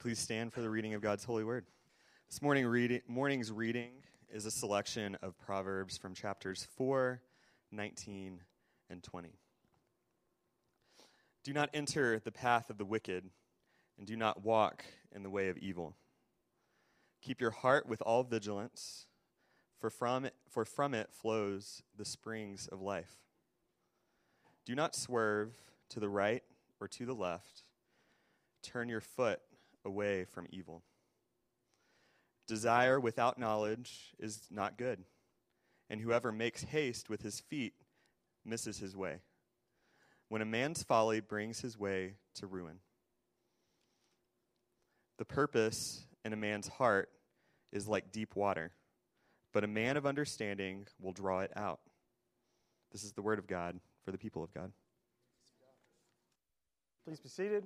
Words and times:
Please 0.00 0.20
stand 0.20 0.52
for 0.52 0.60
the 0.60 0.70
reading 0.70 0.94
of 0.94 1.02
God's 1.02 1.24
holy 1.24 1.42
word. 1.42 1.66
This 2.30 2.40
morning 2.40 3.00
morning's 3.08 3.50
reading 3.50 3.90
is 4.32 4.46
a 4.46 4.50
selection 4.50 5.16
of 5.22 5.36
Proverbs 5.40 5.98
from 5.98 6.14
chapters 6.14 6.68
4, 6.76 7.20
19, 7.72 8.40
and 8.90 9.02
20. 9.02 9.30
Do 11.42 11.52
not 11.52 11.70
enter 11.74 12.20
the 12.20 12.30
path 12.30 12.70
of 12.70 12.78
the 12.78 12.84
wicked, 12.84 13.28
and 13.98 14.06
do 14.06 14.16
not 14.16 14.44
walk 14.44 14.84
in 15.10 15.24
the 15.24 15.30
way 15.30 15.48
of 15.48 15.58
evil. 15.58 15.96
Keep 17.20 17.40
your 17.40 17.50
heart 17.50 17.88
with 17.88 18.00
all 18.02 18.22
vigilance, 18.22 19.06
for 19.80 19.90
from 19.90 20.24
it, 20.24 20.34
for 20.48 20.64
from 20.64 20.94
it 20.94 21.10
flows 21.10 21.82
the 21.96 22.04
springs 22.04 22.68
of 22.68 22.80
life. 22.80 23.16
Do 24.64 24.76
not 24.76 24.94
swerve 24.94 25.54
to 25.88 25.98
the 25.98 26.08
right 26.08 26.44
or 26.80 26.86
to 26.86 27.04
the 27.04 27.16
left. 27.16 27.62
Turn 28.62 28.88
your 28.88 29.00
foot 29.00 29.40
away 29.88 30.24
from 30.24 30.46
evil. 30.50 30.84
Desire 32.46 33.00
without 33.00 33.38
knowledge 33.38 34.14
is 34.20 34.46
not 34.50 34.78
good, 34.78 35.02
and 35.90 36.00
whoever 36.00 36.30
makes 36.30 36.62
haste 36.62 37.10
with 37.10 37.22
his 37.22 37.40
feet 37.40 37.74
misses 38.44 38.78
his 38.78 38.96
way. 38.96 39.16
When 40.28 40.42
a 40.42 40.46
man's 40.46 40.82
folly 40.82 41.20
brings 41.20 41.60
his 41.60 41.76
way 41.76 42.14
to 42.36 42.46
ruin. 42.46 42.78
The 45.16 45.24
purpose 45.24 46.04
in 46.24 46.32
a 46.32 46.36
man's 46.36 46.68
heart 46.68 47.08
is 47.72 47.88
like 47.88 48.12
deep 48.12 48.36
water, 48.36 48.70
but 49.52 49.64
a 49.64 49.68
man 49.68 49.96
of 49.96 50.06
understanding 50.06 50.86
will 51.00 51.12
draw 51.12 51.40
it 51.40 51.52
out. 51.56 51.80
This 52.92 53.02
is 53.02 53.12
the 53.12 53.22
word 53.22 53.38
of 53.38 53.46
God 53.46 53.80
for 54.04 54.12
the 54.12 54.18
people 54.18 54.44
of 54.44 54.52
God. 54.54 54.72
Please 57.04 57.20
be 57.20 57.28
seated. 57.28 57.64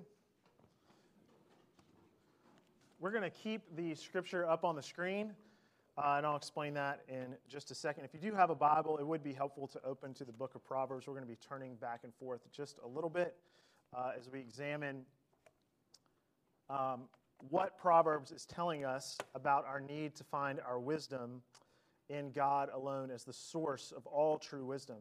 We're 3.02 3.10
going 3.10 3.24
to 3.24 3.30
keep 3.30 3.62
the 3.74 3.96
scripture 3.96 4.48
up 4.48 4.62
on 4.62 4.76
the 4.76 4.82
screen, 4.82 5.32
uh, 5.98 6.14
and 6.18 6.24
I'll 6.24 6.36
explain 6.36 6.72
that 6.74 7.00
in 7.08 7.34
just 7.48 7.72
a 7.72 7.74
second. 7.74 8.04
If 8.04 8.14
you 8.14 8.20
do 8.20 8.32
have 8.36 8.48
a 8.48 8.54
Bible, 8.54 8.96
it 8.98 9.04
would 9.04 9.24
be 9.24 9.32
helpful 9.32 9.66
to 9.66 9.80
open 9.84 10.14
to 10.14 10.24
the 10.24 10.30
book 10.30 10.54
of 10.54 10.64
Proverbs. 10.64 11.08
We're 11.08 11.14
going 11.14 11.26
to 11.26 11.28
be 11.28 11.38
turning 11.44 11.74
back 11.74 12.02
and 12.04 12.14
forth 12.14 12.42
just 12.52 12.78
a 12.84 12.86
little 12.86 13.10
bit 13.10 13.34
uh, 13.92 14.12
as 14.16 14.30
we 14.30 14.38
examine 14.38 15.04
um, 16.70 17.08
what 17.50 17.76
Proverbs 17.76 18.30
is 18.30 18.46
telling 18.46 18.84
us 18.84 19.18
about 19.34 19.66
our 19.66 19.80
need 19.80 20.14
to 20.14 20.22
find 20.22 20.60
our 20.60 20.78
wisdom 20.78 21.42
in 22.08 22.30
God 22.30 22.68
alone 22.72 23.10
as 23.10 23.24
the 23.24 23.32
source 23.32 23.92
of 23.96 24.06
all 24.06 24.38
true 24.38 24.64
wisdom. 24.64 24.98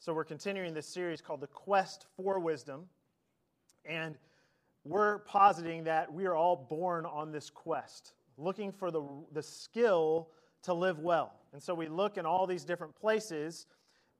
So, 0.00 0.12
we're 0.12 0.24
continuing 0.24 0.74
this 0.74 0.86
series 0.86 1.22
called 1.22 1.40
The 1.40 1.46
Quest 1.46 2.04
for 2.14 2.40
Wisdom. 2.40 2.90
And 3.86 4.18
we're 4.88 5.18
positing 5.20 5.84
that 5.84 6.12
we 6.12 6.24
are 6.26 6.34
all 6.34 6.56
born 6.56 7.04
on 7.04 7.30
this 7.30 7.50
quest, 7.50 8.14
looking 8.38 8.72
for 8.72 8.90
the, 8.90 9.02
the 9.32 9.42
skill 9.42 10.30
to 10.62 10.72
live 10.72 10.98
well. 10.98 11.34
And 11.52 11.62
so 11.62 11.74
we 11.74 11.88
look 11.88 12.16
in 12.16 12.24
all 12.24 12.46
these 12.46 12.64
different 12.64 12.94
places, 12.94 13.66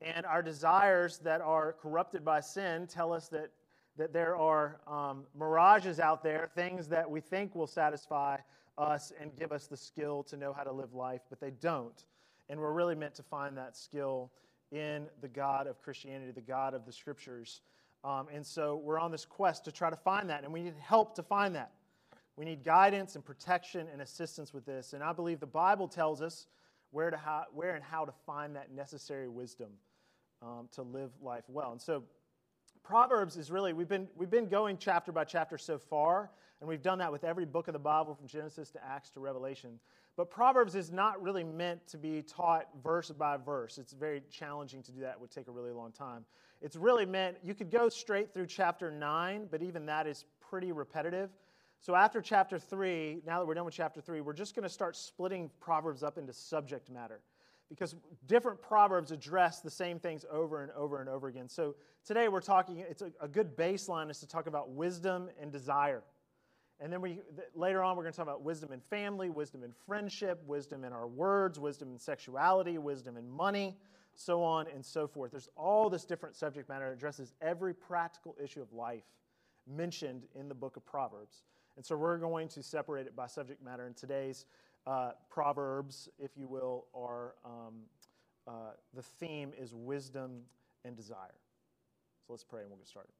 and 0.02 0.26
our 0.26 0.42
desires 0.42 1.18
that 1.24 1.40
are 1.40 1.72
corrupted 1.72 2.24
by 2.24 2.40
sin 2.40 2.86
tell 2.86 3.12
us 3.12 3.28
that, 3.28 3.50
that 3.96 4.12
there 4.12 4.36
are 4.36 4.80
um, 4.86 5.24
mirages 5.38 6.00
out 6.00 6.22
there, 6.22 6.50
things 6.54 6.88
that 6.88 7.10
we 7.10 7.20
think 7.20 7.54
will 7.54 7.66
satisfy 7.66 8.36
us 8.76 9.12
and 9.20 9.34
give 9.36 9.52
us 9.52 9.66
the 9.66 9.76
skill 9.76 10.22
to 10.24 10.36
know 10.36 10.52
how 10.52 10.62
to 10.62 10.72
live 10.72 10.94
life, 10.94 11.22
but 11.30 11.40
they 11.40 11.50
don't. 11.50 12.04
And 12.48 12.60
we're 12.60 12.72
really 12.72 12.94
meant 12.94 13.14
to 13.16 13.22
find 13.22 13.56
that 13.56 13.76
skill 13.76 14.30
in 14.70 15.06
the 15.22 15.28
God 15.28 15.66
of 15.66 15.80
Christianity, 15.80 16.30
the 16.32 16.40
God 16.40 16.74
of 16.74 16.84
the 16.84 16.92
Scriptures. 16.92 17.62
Um, 18.04 18.28
and 18.32 18.46
so 18.46 18.76
we're 18.76 18.98
on 18.98 19.10
this 19.10 19.24
quest 19.24 19.64
to 19.64 19.72
try 19.72 19.90
to 19.90 19.96
find 19.96 20.30
that, 20.30 20.44
and 20.44 20.52
we 20.52 20.62
need 20.62 20.74
help 20.80 21.14
to 21.16 21.22
find 21.22 21.54
that. 21.54 21.72
We 22.36 22.44
need 22.44 22.62
guidance 22.62 23.16
and 23.16 23.24
protection 23.24 23.88
and 23.92 24.00
assistance 24.00 24.54
with 24.54 24.64
this. 24.64 24.92
And 24.92 25.02
I 25.02 25.12
believe 25.12 25.40
the 25.40 25.46
Bible 25.46 25.88
tells 25.88 26.22
us 26.22 26.46
where, 26.92 27.10
to 27.10 27.16
how, 27.16 27.44
where 27.52 27.74
and 27.74 27.82
how 27.82 28.04
to 28.04 28.12
find 28.24 28.54
that 28.54 28.70
necessary 28.70 29.28
wisdom 29.28 29.70
um, 30.40 30.68
to 30.72 30.82
live 30.82 31.10
life 31.20 31.42
well. 31.48 31.72
And 31.72 31.80
so 31.82 32.04
Proverbs 32.84 33.36
is 33.36 33.50
really, 33.50 33.72
we've 33.72 33.88
been, 33.88 34.08
we've 34.14 34.30
been 34.30 34.48
going 34.48 34.78
chapter 34.78 35.10
by 35.10 35.24
chapter 35.24 35.58
so 35.58 35.78
far, 35.78 36.30
and 36.60 36.68
we've 36.68 36.82
done 36.82 36.98
that 36.98 37.10
with 37.10 37.24
every 37.24 37.44
book 37.44 37.66
of 37.68 37.72
the 37.72 37.78
Bible 37.80 38.14
from 38.14 38.28
Genesis 38.28 38.70
to 38.70 38.84
Acts 38.84 39.10
to 39.10 39.20
Revelation. 39.20 39.80
But 40.18 40.30
Proverbs 40.30 40.74
is 40.74 40.90
not 40.90 41.22
really 41.22 41.44
meant 41.44 41.86
to 41.86 41.96
be 41.96 42.22
taught 42.22 42.66
verse 42.82 43.08
by 43.08 43.36
verse. 43.36 43.78
It's 43.78 43.92
very 43.92 44.20
challenging 44.32 44.82
to 44.82 44.90
do 44.90 45.00
that, 45.02 45.12
it 45.12 45.20
would 45.20 45.30
take 45.30 45.46
a 45.46 45.52
really 45.52 45.70
long 45.70 45.92
time. 45.92 46.24
It's 46.60 46.74
really 46.74 47.06
meant, 47.06 47.36
you 47.44 47.54
could 47.54 47.70
go 47.70 47.88
straight 47.88 48.34
through 48.34 48.46
chapter 48.46 48.90
9, 48.90 49.46
but 49.48 49.62
even 49.62 49.86
that 49.86 50.08
is 50.08 50.24
pretty 50.40 50.72
repetitive. 50.72 51.30
So 51.80 51.94
after 51.94 52.20
chapter 52.20 52.58
3, 52.58 53.22
now 53.24 53.38
that 53.38 53.46
we're 53.46 53.54
done 53.54 53.64
with 53.64 53.74
chapter 53.74 54.00
3, 54.00 54.20
we're 54.20 54.32
just 54.32 54.56
going 54.56 54.64
to 54.64 54.68
start 54.68 54.96
splitting 54.96 55.52
Proverbs 55.60 56.02
up 56.02 56.18
into 56.18 56.32
subject 56.32 56.90
matter 56.90 57.20
because 57.68 57.94
different 58.26 58.60
Proverbs 58.60 59.12
address 59.12 59.60
the 59.60 59.70
same 59.70 60.00
things 60.00 60.24
over 60.32 60.64
and 60.64 60.72
over 60.72 60.98
and 60.98 61.08
over 61.08 61.28
again. 61.28 61.48
So 61.48 61.76
today 62.04 62.26
we're 62.26 62.40
talking, 62.40 62.80
it's 62.80 63.02
a, 63.02 63.12
a 63.20 63.28
good 63.28 63.56
baseline 63.56 64.10
is 64.10 64.18
to 64.18 64.26
talk 64.26 64.48
about 64.48 64.70
wisdom 64.70 65.30
and 65.40 65.52
desire. 65.52 66.02
And 66.80 66.92
then 66.92 67.00
we 67.00 67.20
later 67.54 67.82
on 67.82 67.96
we're 67.96 68.04
going 68.04 68.12
to 68.12 68.16
talk 68.16 68.26
about 68.26 68.42
wisdom 68.42 68.72
in 68.72 68.80
family, 68.80 69.30
wisdom 69.30 69.64
in 69.64 69.72
friendship, 69.86 70.40
wisdom 70.46 70.84
in 70.84 70.92
our 70.92 71.08
words, 71.08 71.58
wisdom 71.58 71.90
in 71.90 71.98
sexuality, 71.98 72.78
wisdom 72.78 73.16
in 73.16 73.28
money, 73.28 73.76
so 74.14 74.42
on 74.42 74.66
and 74.72 74.84
so 74.84 75.08
forth. 75.08 75.32
There's 75.32 75.48
all 75.56 75.90
this 75.90 76.04
different 76.04 76.36
subject 76.36 76.68
matter 76.68 76.86
that 76.86 76.92
addresses 76.92 77.34
every 77.40 77.74
practical 77.74 78.36
issue 78.42 78.62
of 78.62 78.72
life 78.72 79.04
mentioned 79.66 80.26
in 80.34 80.48
the 80.48 80.54
book 80.54 80.76
of 80.76 80.86
Proverbs. 80.86 81.42
And 81.76 81.84
so 81.84 81.96
we're 81.96 82.18
going 82.18 82.48
to 82.48 82.62
separate 82.62 83.06
it 83.06 83.14
by 83.14 83.26
subject 83.26 83.62
matter. 83.62 83.86
And 83.86 83.96
today's 83.96 84.46
uh, 84.86 85.12
Proverbs, 85.30 86.08
if 86.18 86.30
you 86.36 86.48
will, 86.48 86.86
are 86.94 87.34
um, 87.44 87.74
uh, 88.46 88.72
the 88.94 89.02
theme 89.02 89.52
is 89.58 89.74
wisdom 89.74 90.42
and 90.84 90.96
desire. 90.96 91.34
So 92.26 92.32
let's 92.32 92.44
pray 92.44 92.62
and 92.62 92.70
we'll 92.70 92.78
get 92.78 92.88
started. 92.88 93.12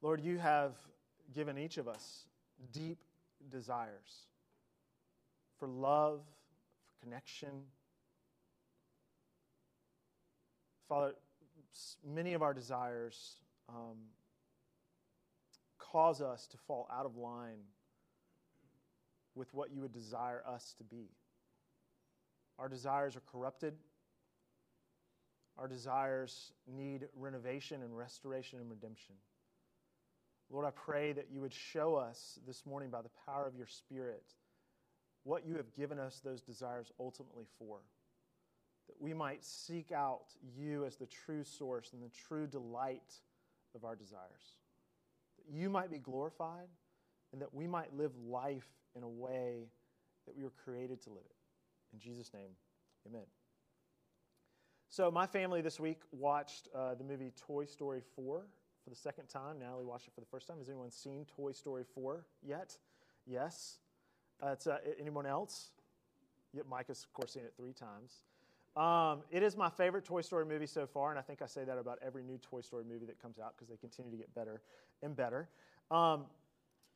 Lord, 0.00 0.20
you 0.20 0.38
have 0.38 0.74
given 1.34 1.58
each 1.58 1.78
of 1.78 1.88
us 1.88 2.24
deep 2.72 2.98
desires 3.50 4.26
for 5.58 5.68
love, 5.68 6.20
for 6.84 7.04
connection, 7.04 7.50
Father, 10.88 11.14
many 12.06 12.34
of 12.34 12.42
our 12.42 12.52
desires 12.52 13.36
um, 13.68 13.96
cause 15.78 16.20
us 16.20 16.46
to 16.48 16.56
fall 16.58 16.86
out 16.92 17.06
of 17.06 17.16
line 17.16 17.60
with 19.34 19.52
what 19.54 19.70
you 19.72 19.80
would 19.80 19.92
desire 19.92 20.42
us 20.46 20.74
to 20.78 20.84
be. 20.84 21.08
Our 22.58 22.68
desires 22.68 23.16
are 23.16 23.22
corrupted. 23.30 23.74
Our 25.56 25.68
desires 25.68 26.52
need 26.66 27.08
renovation 27.16 27.82
and 27.82 27.96
restoration 27.96 28.58
and 28.58 28.70
redemption. 28.70 29.14
Lord, 30.52 30.66
I 30.66 30.70
pray 30.70 31.12
that 31.12 31.28
you 31.32 31.40
would 31.40 31.54
show 31.54 31.96
us 31.96 32.38
this 32.46 32.66
morning 32.66 32.90
by 32.90 33.00
the 33.00 33.10
power 33.26 33.46
of 33.46 33.56
your 33.56 33.66
Spirit 33.66 34.34
what 35.24 35.46
you 35.46 35.56
have 35.56 35.72
given 35.72 35.98
us 35.98 36.20
those 36.22 36.42
desires 36.42 36.92
ultimately 37.00 37.46
for 37.58 37.78
that 38.88 39.00
we 39.00 39.14
might 39.14 39.42
seek 39.44 39.92
out 39.92 40.26
you 40.54 40.84
as 40.84 40.96
the 40.96 41.06
true 41.06 41.44
source 41.44 41.92
and 41.94 42.02
the 42.02 42.10
true 42.28 42.46
delight 42.46 43.20
of 43.74 43.84
our 43.84 43.96
desires. 43.96 44.56
That 45.38 45.56
you 45.56 45.70
might 45.70 45.90
be 45.90 45.98
glorified 45.98 46.68
and 47.32 47.40
that 47.40 47.54
we 47.54 47.66
might 47.66 47.94
live 47.94 48.12
life 48.18 48.68
in 48.94 49.02
a 49.02 49.08
way 49.08 49.68
that 50.26 50.36
we 50.36 50.42
were 50.42 50.52
created 50.64 51.00
to 51.02 51.10
live 51.10 51.24
it. 51.24 51.36
In 51.94 51.98
Jesus' 51.98 52.30
name, 52.34 52.50
amen. 53.08 53.24
So, 54.90 55.10
my 55.10 55.26
family 55.26 55.62
this 55.62 55.80
week 55.80 56.02
watched 56.10 56.68
uh, 56.74 56.94
the 56.94 57.04
movie 57.04 57.32
Toy 57.46 57.64
Story 57.64 58.02
4 58.14 58.44
for 58.82 58.90
the 58.90 58.96
second 58.96 59.28
time. 59.28 59.58
Natalie 59.58 59.84
watched 59.84 60.08
it 60.08 60.14
for 60.14 60.20
the 60.20 60.26
first 60.26 60.46
time. 60.46 60.58
Has 60.58 60.68
anyone 60.68 60.90
seen 60.90 61.24
Toy 61.36 61.52
Story 61.52 61.84
4 61.94 62.24
yet? 62.42 62.76
Yes. 63.26 63.78
Uh, 64.42 64.48
it's, 64.48 64.66
uh, 64.66 64.78
anyone 65.00 65.26
else? 65.26 65.70
Yep, 66.54 66.66
Mike 66.68 66.88
has, 66.88 67.04
of 67.04 67.12
course, 67.12 67.32
seen 67.32 67.44
it 67.44 67.54
three 67.56 67.72
times. 67.72 68.24
Um, 68.76 69.22
it 69.30 69.42
is 69.42 69.56
my 69.56 69.70
favorite 69.70 70.04
Toy 70.04 70.22
Story 70.22 70.46
movie 70.46 70.66
so 70.66 70.86
far, 70.86 71.10
and 71.10 71.18
I 71.18 71.22
think 71.22 71.42
I 71.42 71.46
say 71.46 71.64
that 71.64 71.78
about 71.78 71.98
every 72.04 72.22
new 72.22 72.38
Toy 72.38 72.60
Story 72.62 72.84
movie 72.84 73.06
that 73.06 73.20
comes 73.20 73.38
out 73.38 73.54
because 73.54 73.68
they 73.68 73.76
continue 73.76 74.10
to 74.10 74.16
get 74.16 74.34
better 74.34 74.62
and 75.02 75.14
better. 75.14 75.48
Um, 75.90 76.24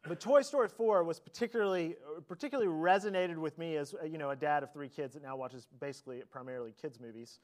but 0.08 0.20
Toy 0.20 0.42
Story 0.42 0.68
4 0.68 1.04
was 1.04 1.20
particularly 1.20 1.96
particularly 2.28 2.70
resonated 2.70 3.36
with 3.36 3.58
me 3.58 3.76
as 3.76 3.94
you 4.08 4.18
know 4.18 4.30
a 4.30 4.36
dad 4.36 4.62
of 4.62 4.72
three 4.72 4.88
kids 4.88 5.14
that 5.14 5.22
now 5.22 5.36
watches 5.36 5.66
basically 5.80 6.22
primarily 6.30 6.72
kids 6.80 7.00
movies. 7.00 7.40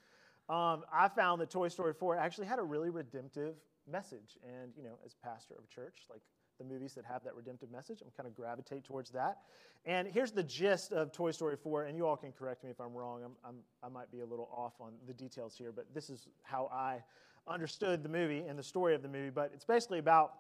Um, 0.49 0.85
I 0.93 1.09
found 1.09 1.41
that 1.41 1.51
Toy 1.51 1.69
Story 1.69 1.93
4 1.93 2.17
actually 2.17 2.47
had 2.47 2.59
a 2.59 2.63
really 2.63 2.91
redemptive 2.91 3.57
message, 3.91 4.39
and 4.43 4.73
you 4.77 4.83
know 4.83 4.99
as 5.05 5.15
pastor 5.15 5.55
of 5.55 5.65
a 5.65 5.75
church, 5.75 6.07
like 6.11 6.23
the 6.59 6.65
movies 6.65 6.95
that 6.95 7.05
have 7.05 7.25
that 7.25 7.35
redemptive 7.35 7.71
message. 7.71 8.01
I'm 8.03 8.11
kind 8.17 8.27
of 8.27 8.35
gravitate 8.35 8.85
towards 8.85 9.11
that. 9.11 9.39
And 9.85 10.07
here's 10.07 10.31
the 10.31 10.43
gist 10.43 10.93
of 10.93 11.11
Toy 11.11 11.33
Story 11.33 11.57
4, 11.57 11.85
and 11.85 11.97
you 11.97 12.07
all 12.07 12.17
can 12.17 12.31
correct 12.31 12.63
me 12.63 12.71
if 12.71 12.81
I'm 12.81 12.95
wrong. 12.95 13.23
I'm, 13.25 13.33
I'm, 13.45 13.57
i 13.83 13.89
might 13.89 14.11
be 14.13 14.21
a 14.21 14.27
little 14.27 14.49
off 14.55 14.75
on 14.81 14.93
the 15.07 15.13
details 15.13 15.57
here, 15.57 15.73
but 15.73 15.87
this 15.93 16.09
is 16.09 16.29
how 16.43 16.71
I 16.73 17.03
understood 17.49 18.03
the 18.03 18.09
movie 18.09 18.45
and 18.49 18.57
the 18.57 18.63
story 18.63 18.95
of 18.95 19.03
the 19.03 19.09
movie. 19.09 19.31
But 19.31 19.51
it's 19.53 19.65
basically 19.65 19.99
about 19.99 20.35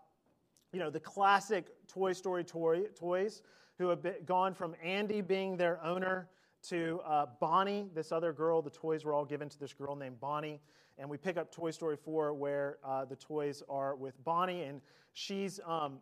you 0.72 0.78
know, 0.78 0.90
the 0.90 1.00
classic 1.00 1.66
Toy 1.88 2.12
Story 2.12 2.44
toy, 2.44 2.84
toys 2.94 3.42
who 3.78 3.88
have 3.88 4.02
been, 4.02 4.14
gone 4.24 4.54
from 4.54 4.74
Andy 4.82 5.20
being 5.20 5.56
their 5.56 5.82
owner 5.84 6.28
to 6.68 7.00
uh, 7.04 7.26
Bonnie, 7.40 7.88
this 7.94 8.12
other 8.12 8.32
girl. 8.32 8.62
The 8.62 8.70
toys 8.70 9.04
were 9.04 9.12
all 9.12 9.24
given 9.24 9.48
to 9.48 9.58
this 9.58 9.72
girl 9.72 9.96
named 9.96 10.20
Bonnie. 10.20 10.60
And 10.98 11.08
we 11.08 11.16
pick 11.16 11.36
up 11.36 11.50
Toy 11.50 11.70
Story 11.70 11.96
4 11.96 12.34
where 12.34 12.78
uh, 12.84 13.04
the 13.04 13.16
toys 13.16 13.62
are 13.68 13.94
with 13.94 14.22
Bonnie, 14.24 14.62
and 14.62 14.80
she's 15.14 15.58
um, 15.66 15.98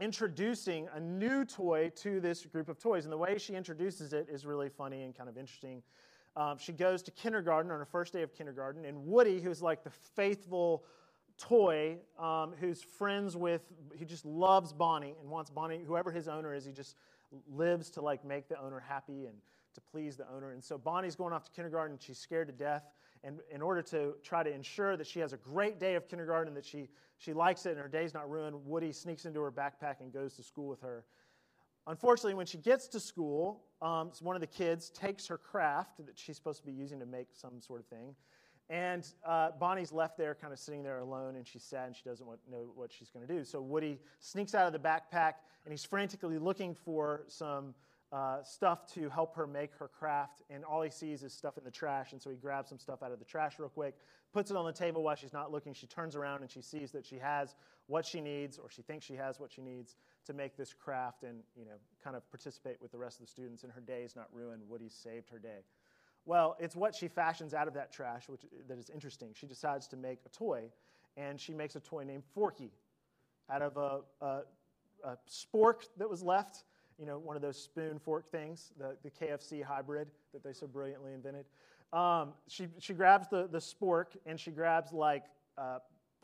introducing 0.00 0.88
a 0.94 1.00
new 1.00 1.44
toy 1.44 1.90
to 1.96 2.20
this 2.20 2.44
group 2.46 2.68
of 2.68 2.78
toys. 2.78 3.04
And 3.04 3.12
the 3.12 3.18
way 3.18 3.38
she 3.38 3.54
introduces 3.54 4.12
it 4.12 4.28
is 4.30 4.46
really 4.46 4.68
funny 4.68 5.02
and 5.02 5.14
kind 5.14 5.28
of 5.28 5.36
interesting. 5.36 5.82
Um, 6.36 6.56
she 6.58 6.72
goes 6.72 7.02
to 7.02 7.10
kindergarten 7.10 7.70
on 7.70 7.78
her 7.78 7.84
first 7.84 8.12
day 8.12 8.22
of 8.22 8.34
kindergarten, 8.34 8.84
and 8.84 9.06
Woody, 9.06 9.40
who's 9.40 9.60
like 9.60 9.82
the 9.82 9.90
faithful 9.90 10.84
toy, 11.36 11.96
um, 12.18 12.52
who's 12.60 12.82
friends 12.82 13.36
with, 13.36 13.62
he 13.96 14.04
just 14.04 14.24
loves 14.24 14.72
Bonnie 14.72 15.14
and 15.20 15.30
wants 15.30 15.50
Bonnie, 15.50 15.80
whoever 15.86 16.10
his 16.10 16.28
owner 16.28 16.54
is, 16.54 16.64
he 16.64 16.72
just 16.72 16.96
lives 17.50 17.90
to 17.90 18.00
like 18.00 18.24
make 18.24 18.48
the 18.48 18.60
owner 18.60 18.80
happy 18.80 19.26
and 19.26 19.36
to 19.74 19.80
please 19.80 20.16
the 20.16 20.28
owner. 20.34 20.52
And 20.52 20.62
so 20.62 20.78
Bonnie's 20.78 21.14
going 21.14 21.32
off 21.32 21.44
to 21.44 21.50
kindergarten. 21.50 21.98
She's 22.00 22.18
scared 22.18 22.48
to 22.48 22.52
death. 22.52 22.84
And 23.24 23.40
in 23.50 23.62
order 23.62 23.82
to 23.82 24.14
try 24.22 24.42
to 24.42 24.52
ensure 24.52 24.96
that 24.96 25.06
she 25.06 25.20
has 25.20 25.32
a 25.32 25.36
great 25.36 25.78
day 25.78 25.94
of 25.94 26.08
kindergarten, 26.08 26.54
that 26.54 26.64
she, 26.64 26.88
she 27.16 27.32
likes 27.32 27.66
it 27.66 27.70
and 27.70 27.78
her 27.78 27.88
day's 27.88 28.14
not 28.14 28.30
ruined, 28.30 28.56
Woody 28.64 28.92
sneaks 28.92 29.24
into 29.24 29.40
her 29.40 29.52
backpack 29.52 30.00
and 30.00 30.12
goes 30.12 30.34
to 30.34 30.42
school 30.42 30.68
with 30.68 30.80
her. 30.80 31.04
Unfortunately, 31.86 32.34
when 32.34 32.46
she 32.46 32.58
gets 32.58 32.86
to 32.88 33.00
school, 33.00 33.64
um, 33.80 34.12
one 34.20 34.36
of 34.36 34.40
the 34.40 34.46
kids 34.46 34.90
takes 34.90 35.26
her 35.26 35.38
craft 35.38 36.04
that 36.04 36.18
she's 36.18 36.36
supposed 36.36 36.60
to 36.60 36.66
be 36.66 36.72
using 36.72 37.00
to 37.00 37.06
make 37.06 37.28
some 37.32 37.60
sort 37.60 37.80
of 37.80 37.86
thing. 37.86 38.14
And 38.70 39.06
uh, 39.26 39.52
Bonnie's 39.58 39.92
left 39.92 40.18
there, 40.18 40.34
kind 40.34 40.52
of 40.52 40.58
sitting 40.58 40.82
there 40.82 40.98
alone, 40.98 41.36
and 41.36 41.46
she's 41.46 41.64
sad 41.64 41.86
and 41.86 41.96
she 41.96 42.02
doesn't 42.04 42.26
want, 42.26 42.40
know 42.50 42.70
what 42.74 42.92
she's 42.92 43.08
going 43.08 43.26
to 43.26 43.32
do. 43.32 43.42
So 43.44 43.62
Woody 43.62 43.98
sneaks 44.20 44.54
out 44.54 44.66
of 44.66 44.74
the 44.74 44.78
backpack 44.78 45.34
and 45.64 45.72
he's 45.72 45.84
frantically 45.84 46.38
looking 46.38 46.74
for 46.74 47.24
some 47.26 47.74
uh, 48.12 48.42
stuff 48.42 48.86
to 48.94 49.08
help 49.10 49.34
her 49.34 49.46
make 49.46 49.74
her 49.78 49.88
craft, 49.88 50.42
and 50.48 50.64
all 50.64 50.80
he 50.82 50.90
sees 50.90 51.22
is 51.22 51.32
stuff 51.32 51.58
in 51.58 51.64
the 51.64 51.70
trash. 51.70 52.12
And 52.12 52.22
so 52.22 52.30
he 52.30 52.36
grabs 52.36 52.70
some 52.70 52.78
stuff 52.78 53.02
out 53.02 53.12
of 53.12 53.18
the 53.18 53.24
trash 53.24 53.58
real 53.58 53.68
quick, 53.68 53.96
puts 54.32 54.50
it 54.50 54.56
on 54.56 54.64
the 54.64 54.72
table 54.72 55.02
while 55.02 55.14
she's 55.14 55.32
not 55.32 55.52
looking. 55.52 55.74
She 55.74 55.86
turns 55.86 56.16
around 56.16 56.40
and 56.40 56.50
she 56.50 56.62
sees 56.62 56.90
that 56.92 57.04
she 57.04 57.18
has 57.18 57.54
what 57.86 58.06
she 58.06 58.20
needs, 58.20 58.58
or 58.58 58.70
she 58.70 58.82
thinks 58.82 59.04
she 59.04 59.14
has 59.14 59.38
what 59.38 59.52
she 59.52 59.60
needs 59.60 59.96
to 60.26 60.32
make 60.32 60.56
this 60.56 60.72
craft 60.72 61.22
and 61.22 61.40
you 61.56 61.64
know 61.64 61.76
kind 62.02 62.16
of 62.16 62.28
participate 62.30 62.76
with 62.80 62.92
the 62.92 62.98
rest 62.98 63.20
of 63.20 63.26
the 63.26 63.30
students. 63.30 63.62
And 63.62 63.72
her 63.72 63.80
day 63.80 64.02
is 64.02 64.16
not 64.16 64.28
ruined. 64.32 64.62
Woody 64.68 64.88
saved 64.88 65.28
her 65.30 65.38
day. 65.38 65.64
Well, 66.24 66.56
it's 66.58 66.76
what 66.76 66.94
she 66.94 67.08
fashions 67.08 67.54
out 67.54 67.68
of 67.68 67.74
that 67.74 67.92
trash, 67.92 68.28
which 68.28 68.42
that 68.68 68.78
is 68.78 68.90
interesting. 68.90 69.30
She 69.34 69.46
decides 69.46 69.86
to 69.88 69.96
make 69.96 70.20
a 70.24 70.28
toy, 70.30 70.64
and 71.16 71.40
she 71.40 71.52
makes 71.52 71.76
a 71.76 71.80
toy 71.80 72.04
named 72.04 72.24
Forky 72.34 72.70
out 73.50 73.62
of 73.62 73.76
a, 73.76 74.00
a, 74.24 74.40
a 75.04 75.18
spork 75.30 75.88
that 75.96 76.08
was 76.08 76.22
left 76.22 76.64
you 76.98 77.06
know, 77.06 77.18
one 77.18 77.36
of 77.36 77.42
those 77.42 77.60
spoon 77.60 77.98
fork 77.98 78.30
things, 78.30 78.72
the, 78.78 78.96
the 79.02 79.10
KFC 79.10 79.62
hybrid 79.62 80.08
that 80.32 80.42
they 80.42 80.52
so 80.52 80.66
brilliantly 80.66 81.12
invented. 81.12 81.44
Um, 81.92 82.32
she, 82.48 82.68
she 82.78 82.92
grabs 82.92 83.28
the, 83.28 83.48
the 83.50 83.58
spork 83.58 84.16
and 84.26 84.38
she 84.38 84.50
grabs 84.50 84.92
like 84.92 85.24
a 85.56 85.78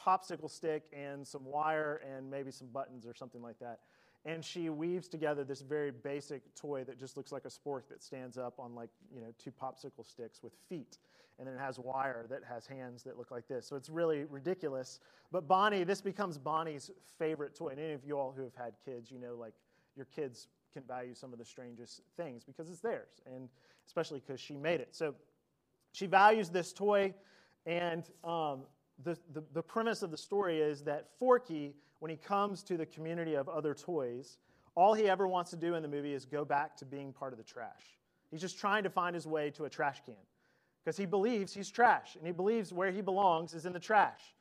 popsicle 0.05 0.51
stick 0.51 0.85
and 0.93 1.27
some 1.27 1.45
wire 1.45 2.03
and 2.07 2.31
maybe 2.31 2.51
some 2.51 2.69
buttons 2.69 3.07
or 3.07 3.15
something 3.15 3.41
like 3.41 3.59
that. 3.61 3.81
And 4.27 4.45
she 4.45 4.71
weaves 4.71 5.07
together 5.07 5.45
this 5.45 5.61
very 5.61 5.91
basic 5.91 6.43
toy 6.55 6.83
that 6.85 6.99
just 6.99 7.17
looks 7.17 7.31
like 7.31 7.45
a 7.45 7.49
spork 7.49 7.89
that 7.91 8.03
stands 8.03 8.39
up 8.39 8.55
on 8.59 8.75
like, 8.75 8.89
you 9.15 9.21
know, 9.21 9.35
two 9.39 9.51
popsicle 9.51 10.07
sticks 10.07 10.43
with 10.43 10.53
feet. 10.69 10.99
And 11.39 11.47
then 11.47 11.57
it 11.57 11.61
has 11.61 11.79
wire 11.79 12.27
that 12.31 12.41
has 12.49 12.67
hands 12.67 13.03
that 13.03 13.19
look 13.19 13.31
like 13.31 13.49
this. 13.49 13.67
So 13.67 13.77
it's 13.77 13.91
really 13.91 14.25
ridiculous. 14.25 15.01
But 15.31 15.47
Bonnie, 15.47 15.85
this 15.85 16.01
becomes 16.01 16.39
Bonnie's 16.39 16.91
favorite 17.19 17.55
toy. 17.55 17.71
And 17.71 17.81
any 17.81 17.93
of 17.93 18.05
you 18.05 18.19
all 18.19 18.33
who 18.35 18.43
have 18.43 18.55
had 18.55 18.75
kids, 18.85 19.11
you 19.11 19.19
know, 19.19 19.35
like 19.35 19.53
your 19.97 20.07
kids 20.07 20.49
can 20.75 20.83
value 20.83 21.15
some 21.15 21.33
of 21.33 21.39
the 21.39 21.45
strangest 21.45 22.03
things 22.17 22.45
because 22.45 22.69
it's 22.69 22.81
theirs, 22.81 23.23
and 23.33 23.49
especially 23.87 24.21
because 24.21 24.41
she 24.41 24.57
made 24.57 24.81
it. 24.81 24.89
So 24.95 25.15
she 25.93 26.07
values 26.07 26.51
this 26.51 26.73
toy, 26.73 27.15
and 27.65 28.05
um, 28.25 28.65
the, 29.03 29.17
the, 29.33 29.43
the 29.55 29.63
premise 29.63 30.03
of 30.03 30.11
the 30.11 30.17
story 30.17 30.61
is 30.61 30.83
that 30.83 31.09
Forky, 31.19 31.75
when 32.01 32.11
he 32.11 32.17
comes 32.17 32.63
to 32.65 32.77
the 32.77 32.87
community 32.87 33.35
of 33.35 33.49
other 33.49 33.73
toys, 33.73 34.39
all 34.75 34.93
he 34.93 35.09
ever 35.09 35.29
wants 35.29 35.51
to 35.51 35.57
do 35.57 35.75
in 35.75 35.83
the 35.83 35.89
movie 35.89 36.13
is 36.13 36.25
go 36.25 36.45
back 36.45 36.77
to 36.79 36.85
being 36.85 37.13
part 37.13 37.33
of 37.33 37.39
the 37.39 37.45
trash. 37.45 37.99
He's 38.31 38.41
just 38.41 38.59
trying 38.59 38.83
to 38.83 38.91
find 38.91 39.15
his 39.15 39.27
way 39.27 39.51
to 39.53 39.65
a 39.65 39.71
trash 39.71 40.03
can 40.05 40.17
because 40.85 40.97
he 40.97 41.07
believes 41.07 41.55
he's 41.55 41.71
trash, 41.71 42.17
and 42.17 42.27
he 42.27 42.33
believes 42.33 42.73
where 42.73 42.91
he 42.91 43.01
belongs 43.01 43.55
is 43.55 43.65
in 43.65 43.73
the 43.73 43.81
trash. 43.81 44.35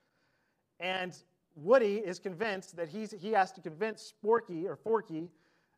And 0.80 1.16
Woody 1.56 1.98
is 1.98 2.20
convinced 2.20 2.76
that 2.76 2.90
he's, 2.90 3.12
he 3.12 3.32
has 3.32 3.52
to 3.54 3.62
convince 3.62 4.12
Sporky 4.12 4.66
or 4.66 4.76
Forky 4.76 5.30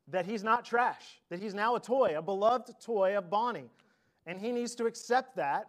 that 0.07 0.25
he's 0.25 0.43
not 0.43 0.65
trash, 0.65 1.19
that 1.29 1.39
he's 1.39 1.53
now 1.53 1.75
a 1.75 1.79
toy, 1.79 2.17
a 2.17 2.21
beloved 2.21 2.79
toy 2.79 3.17
of 3.17 3.29
Bonnie. 3.29 3.69
And 4.25 4.39
he 4.39 4.51
needs 4.51 4.75
to 4.75 4.85
accept 4.85 5.35
that 5.35 5.67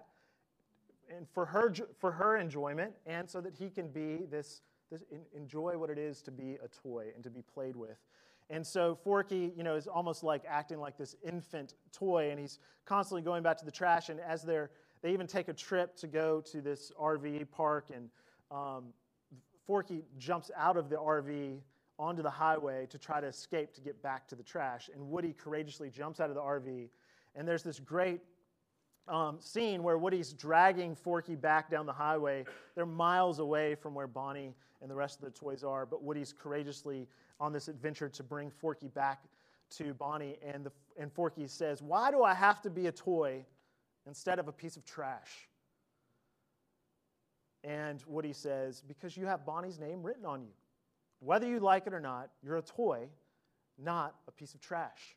and 1.15 1.29
for 1.29 1.47
her, 1.47 1.73
for 1.99 2.12
her 2.12 2.37
enjoyment 2.37 2.93
and 3.06 3.29
so 3.29 3.41
that 3.41 3.55
he 3.55 3.71
can 3.71 3.88
be 3.88 4.27
this, 4.31 4.62
this 4.91 5.03
enjoy 5.35 5.79
what 5.79 5.91
it 5.91 5.99
is 5.99 6.23
to 6.23 6.31
be 6.31 6.59
a 6.62 6.69
toy 6.69 7.06
and 7.15 7.23
to 7.25 7.31
be 7.31 7.43
played 7.43 7.77
with. 7.77 7.99
And 8.49 8.65
so 8.65 8.94
Forky, 9.03 9.53
you 9.56 9.65
know, 9.65 9.75
is 9.75 9.87
almost 9.87 10.23
like 10.23 10.43
acting 10.49 10.79
like 10.79 10.97
this 10.97 11.17
infant 11.25 11.75
toy, 11.93 12.31
and 12.31 12.38
he's 12.38 12.61
constantly 12.85 13.23
going 13.23 13.43
back 13.43 13.59
to 13.59 13.65
the 13.65 13.73
trash. 13.73 14.09
And 14.09 14.21
as 14.21 14.43
they're, 14.43 14.71
they 15.03 15.12
even 15.12 15.27
take 15.27 15.49
a 15.49 15.53
trip 15.53 15.97
to 15.97 16.06
go 16.06 16.41
to 16.53 16.61
this 16.61 16.93
RV 17.00 17.50
park, 17.50 17.91
and 17.93 18.09
um, 18.53 18.93
Forky 19.67 20.05
jumps 20.17 20.53
out 20.56 20.77
of 20.77 20.88
the 20.88 20.97
RV 20.97 21.59
onto 21.99 22.23
the 22.23 22.31
highway 22.31 22.87
to 22.91 22.99
try 22.99 23.21
to 23.21 23.27
escape 23.27 23.75
to 23.75 23.81
get 23.81 24.03
back 24.03 24.29
to 24.29 24.35
the 24.35 24.43
trash. 24.43 24.91
And 24.93 25.09
Woody 25.09 25.33
courageously 25.33 25.91
jumps 25.91 26.21
out 26.21 26.29
of 26.29 26.37
the 26.37 26.43
RV. 26.43 26.89
And 27.35 27.49
there's 27.49 27.63
this 27.63 27.81
great 27.81 28.21
um, 29.09 29.39
scene 29.41 29.83
where 29.83 29.99
Woody's 29.99 30.33
dragging 30.33 30.95
Forky 30.95 31.37
back 31.37 31.71
down 31.71 31.87
the 31.87 31.93
highway. 31.93 32.45
They're 32.75 32.87
miles 32.87 33.39
away 33.39 33.75
from 33.75 33.95
where 33.95 34.07
Bonnie 34.07 34.55
and 34.83 34.91
the 34.91 34.95
rest 34.95 35.19
of 35.19 35.25
the 35.25 35.31
toys 35.31 35.65
are, 35.65 35.87
but 35.87 36.03
Woody's 36.03 36.33
courageously 36.33 37.09
on 37.41 37.53
this 37.53 37.69
adventure 37.69 38.09
to 38.09 38.23
bring 38.23 38.51
Forky 38.51 38.89
back 38.89 39.25
to 39.71 39.95
Bonnie. 39.95 40.37
And, 40.43 40.65
the, 40.65 40.73
and 40.99 41.13
Forky 41.13 41.47
says, 41.47 41.83
Why 41.83 42.11
do 42.11 42.23
I 42.23 42.35
have 42.35 42.61
to 42.63 42.71
be 42.71 42.87
a 42.87 42.93
toy 42.93 43.45
instead 44.07 44.39
of 44.39 44.49
a 44.49 44.53
piece 44.53 44.77
of 44.77 44.85
trash? 44.85 45.49
And 47.65 48.03
Woody 48.07 48.33
says, 48.33 48.83
Because 48.87 49.17
you 49.17 49.27
have 49.27 49.47
Bonnie's 49.47 49.79
name 49.79 50.03
written 50.03 50.27
on 50.27 50.43
you. 50.43 50.53
Whether 51.21 51.49
you 51.49 51.61
like 51.61 51.87
it 51.87 51.95
or 51.95 52.01
not, 52.01 52.31
you're 52.43 52.57
a 52.57 52.63
toy, 52.63 53.09
not 53.79 54.15
a 54.29 54.33
piece 54.33 54.55
of 54.55 54.61
trash. 54.61 55.17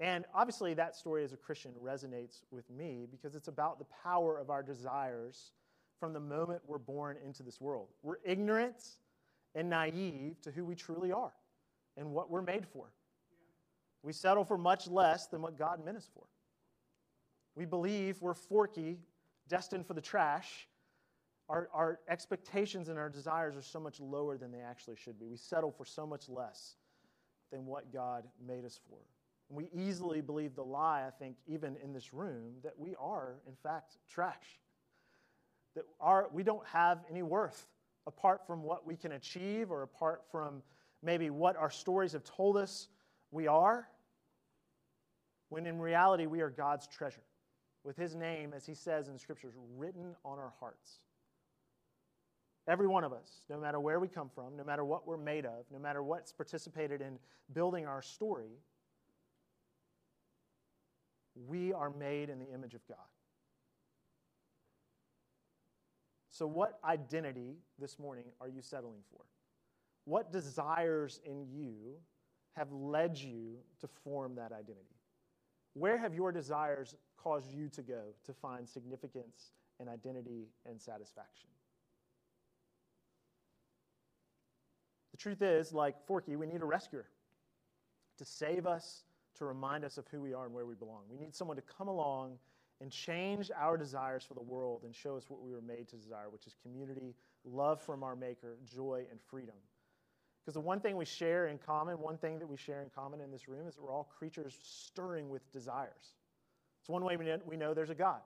And 0.00 0.24
obviously, 0.34 0.74
that 0.74 0.96
story 0.96 1.24
as 1.24 1.32
a 1.32 1.36
Christian 1.36 1.72
resonates 1.82 2.42
with 2.50 2.68
me 2.70 3.06
because 3.10 3.34
it's 3.34 3.48
about 3.48 3.78
the 3.78 3.86
power 4.02 4.38
of 4.38 4.50
our 4.50 4.62
desires 4.62 5.52
from 6.00 6.12
the 6.12 6.20
moment 6.20 6.60
we're 6.66 6.78
born 6.78 7.16
into 7.24 7.42
this 7.42 7.60
world. 7.60 7.88
We're 8.02 8.18
ignorant 8.24 8.82
and 9.54 9.70
naive 9.70 10.40
to 10.42 10.50
who 10.50 10.64
we 10.64 10.74
truly 10.74 11.12
are 11.12 11.32
and 11.96 12.10
what 12.10 12.30
we're 12.30 12.42
made 12.42 12.66
for. 12.66 12.86
We 14.02 14.12
settle 14.12 14.44
for 14.44 14.58
much 14.58 14.88
less 14.88 15.28
than 15.28 15.40
what 15.40 15.56
God 15.56 15.84
meant 15.84 15.96
us 15.96 16.10
for. 16.12 16.24
We 17.54 17.64
believe 17.64 18.20
we're 18.20 18.34
forky, 18.34 18.98
destined 19.48 19.86
for 19.86 19.94
the 19.94 20.00
trash, 20.00 20.68
our, 21.48 21.68
our 21.74 22.00
expectations 22.08 22.88
and 22.88 22.98
our 22.98 23.10
desires 23.10 23.56
are 23.56 23.62
so 23.62 23.78
much 23.78 24.00
lower 24.00 24.36
than 24.36 24.50
they 24.50 24.60
actually 24.60 24.96
should 24.96 25.18
be. 25.18 25.26
We 25.26 25.36
settle 25.36 25.70
for 25.70 25.84
so 25.84 26.06
much 26.06 26.28
less 26.28 26.76
than 27.52 27.66
what 27.66 27.92
God 27.92 28.24
made 28.46 28.64
us 28.64 28.80
for. 28.88 28.98
And 29.48 29.58
we 29.58 29.68
easily 29.74 30.20
believe 30.20 30.54
the 30.54 30.64
lie, 30.64 31.04
I 31.06 31.10
think, 31.10 31.36
even 31.46 31.76
in 31.82 31.92
this 31.92 32.14
room, 32.14 32.54
that 32.62 32.78
we 32.78 32.94
are, 32.98 33.36
in 33.46 33.54
fact, 33.62 33.98
trash. 34.08 34.58
That 35.74 35.84
our, 36.00 36.28
we 36.32 36.42
don't 36.42 36.66
have 36.66 37.04
any 37.10 37.22
worth 37.22 37.66
apart 38.06 38.46
from 38.46 38.62
what 38.62 38.86
we 38.86 38.96
can 38.96 39.12
achieve 39.12 39.70
or 39.70 39.82
apart 39.82 40.22
from 40.30 40.62
maybe 41.02 41.30
what 41.30 41.56
our 41.56 41.70
stories 41.70 42.12
have 42.12 42.24
told 42.24 42.56
us 42.56 42.88
we 43.30 43.46
are, 43.46 43.88
when 45.48 45.66
in 45.66 45.78
reality 45.78 46.26
we 46.26 46.40
are 46.40 46.50
God's 46.50 46.86
treasure, 46.86 47.24
with 47.82 47.96
His 47.96 48.14
name, 48.14 48.52
as 48.54 48.64
He 48.64 48.74
says 48.74 49.08
in 49.08 49.18
Scriptures, 49.18 49.54
written 49.76 50.14
on 50.24 50.38
our 50.38 50.52
hearts. 50.58 51.00
Every 52.66 52.86
one 52.86 53.04
of 53.04 53.12
us, 53.12 53.44
no 53.50 53.58
matter 53.58 53.78
where 53.78 54.00
we 54.00 54.08
come 54.08 54.30
from, 54.34 54.56
no 54.56 54.64
matter 54.64 54.84
what 54.84 55.06
we're 55.06 55.18
made 55.18 55.44
of, 55.44 55.66
no 55.70 55.78
matter 55.78 56.02
what's 56.02 56.32
participated 56.32 57.02
in 57.02 57.18
building 57.52 57.86
our 57.86 58.00
story, 58.00 58.58
we 61.46 61.72
are 61.72 61.90
made 61.90 62.30
in 62.30 62.38
the 62.38 62.50
image 62.52 62.74
of 62.74 62.86
God. 62.88 62.96
So, 66.30 66.46
what 66.46 66.78
identity 66.84 67.58
this 67.78 67.98
morning 67.98 68.24
are 68.40 68.48
you 68.48 68.60
settling 68.60 69.02
for? 69.10 69.20
What 70.04 70.32
desires 70.32 71.20
in 71.24 71.46
you 71.48 71.74
have 72.56 72.72
led 72.72 73.16
you 73.18 73.58
to 73.80 73.88
form 74.02 74.34
that 74.36 74.52
identity? 74.52 74.96
Where 75.74 75.98
have 75.98 76.14
your 76.14 76.32
desires 76.32 76.96
caused 77.16 77.52
you 77.52 77.68
to 77.70 77.82
go 77.82 78.02
to 78.24 78.32
find 78.32 78.68
significance 78.68 79.52
and 79.80 79.88
identity 79.88 80.48
and 80.66 80.80
satisfaction? 80.80 81.48
The 85.14 85.18
truth 85.18 85.42
is, 85.42 85.72
like 85.72 85.94
Forky, 86.08 86.34
we 86.34 86.44
need 86.44 86.60
a 86.60 86.64
rescuer 86.64 87.06
to 88.18 88.24
save 88.24 88.66
us, 88.66 89.04
to 89.38 89.44
remind 89.44 89.84
us 89.84 89.96
of 89.96 90.08
who 90.08 90.20
we 90.20 90.34
are 90.34 90.44
and 90.44 90.52
where 90.52 90.66
we 90.66 90.74
belong. 90.74 91.02
We 91.08 91.16
need 91.16 91.36
someone 91.36 91.56
to 91.56 91.62
come 91.62 91.86
along 91.86 92.32
and 92.80 92.90
change 92.90 93.48
our 93.56 93.76
desires 93.76 94.24
for 94.24 94.34
the 94.34 94.42
world 94.42 94.82
and 94.84 94.92
show 94.92 95.16
us 95.16 95.26
what 95.28 95.40
we 95.40 95.52
were 95.52 95.62
made 95.62 95.86
to 95.90 95.96
desire, 95.96 96.30
which 96.30 96.48
is 96.48 96.56
community, 96.60 97.14
love 97.44 97.80
from 97.80 98.02
our 98.02 98.16
Maker, 98.16 98.56
joy, 98.64 99.04
and 99.08 99.20
freedom. 99.30 99.54
Because 100.42 100.54
the 100.54 100.60
one 100.60 100.80
thing 100.80 100.96
we 100.96 101.04
share 101.04 101.46
in 101.46 101.58
common, 101.58 102.00
one 102.00 102.18
thing 102.18 102.40
that 102.40 102.48
we 102.48 102.56
share 102.56 102.82
in 102.82 102.90
common 102.92 103.20
in 103.20 103.30
this 103.30 103.46
room 103.46 103.68
is 103.68 103.76
that 103.76 103.84
we're 103.84 103.92
all 103.92 104.10
creatures 104.18 104.58
stirring 104.64 105.30
with 105.30 105.48
desires. 105.52 106.14
It's 106.80 106.88
one 106.88 107.04
way 107.04 107.16
we 107.16 107.56
know 107.56 107.72
there's 107.72 107.88
a 107.88 107.94
God. 107.94 108.20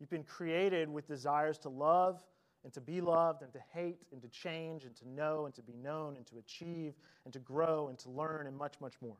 You've 0.00 0.10
been 0.10 0.24
created 0.24 0.88
with 0.88 1.06
desires 1.06 1.56
to 1.58 1.68
love 1.68 2.20
and 2.64 2.72
to 2.72 2.80
be 2.80 3.00
loved 3.00 3.42
and 3.42 3.52
to 3.52 3.60
hate 3.72 4.02
and 4.12 4.20
to 4.22 4.28
change 4.28 4.84
and 4.84 4.94
to 4.96 5.08
know 5.08 5.46
and 5.46 5.54
to 5.54 5.62
be 5.62 5.74
known 5.74 6.16
and 6.16 6.26
to 6.26 6.38
achieve 6.38 6.94
and 7.24 7.32
to 7.32 7.38
grow 7.38 7.88
and 7.88 7.98
to 8.00 8.10
learn 8.10 8.46
and 8.46 8.56
much, 8.56 8.74
much 8.80 8.94
more. 9.00 9.16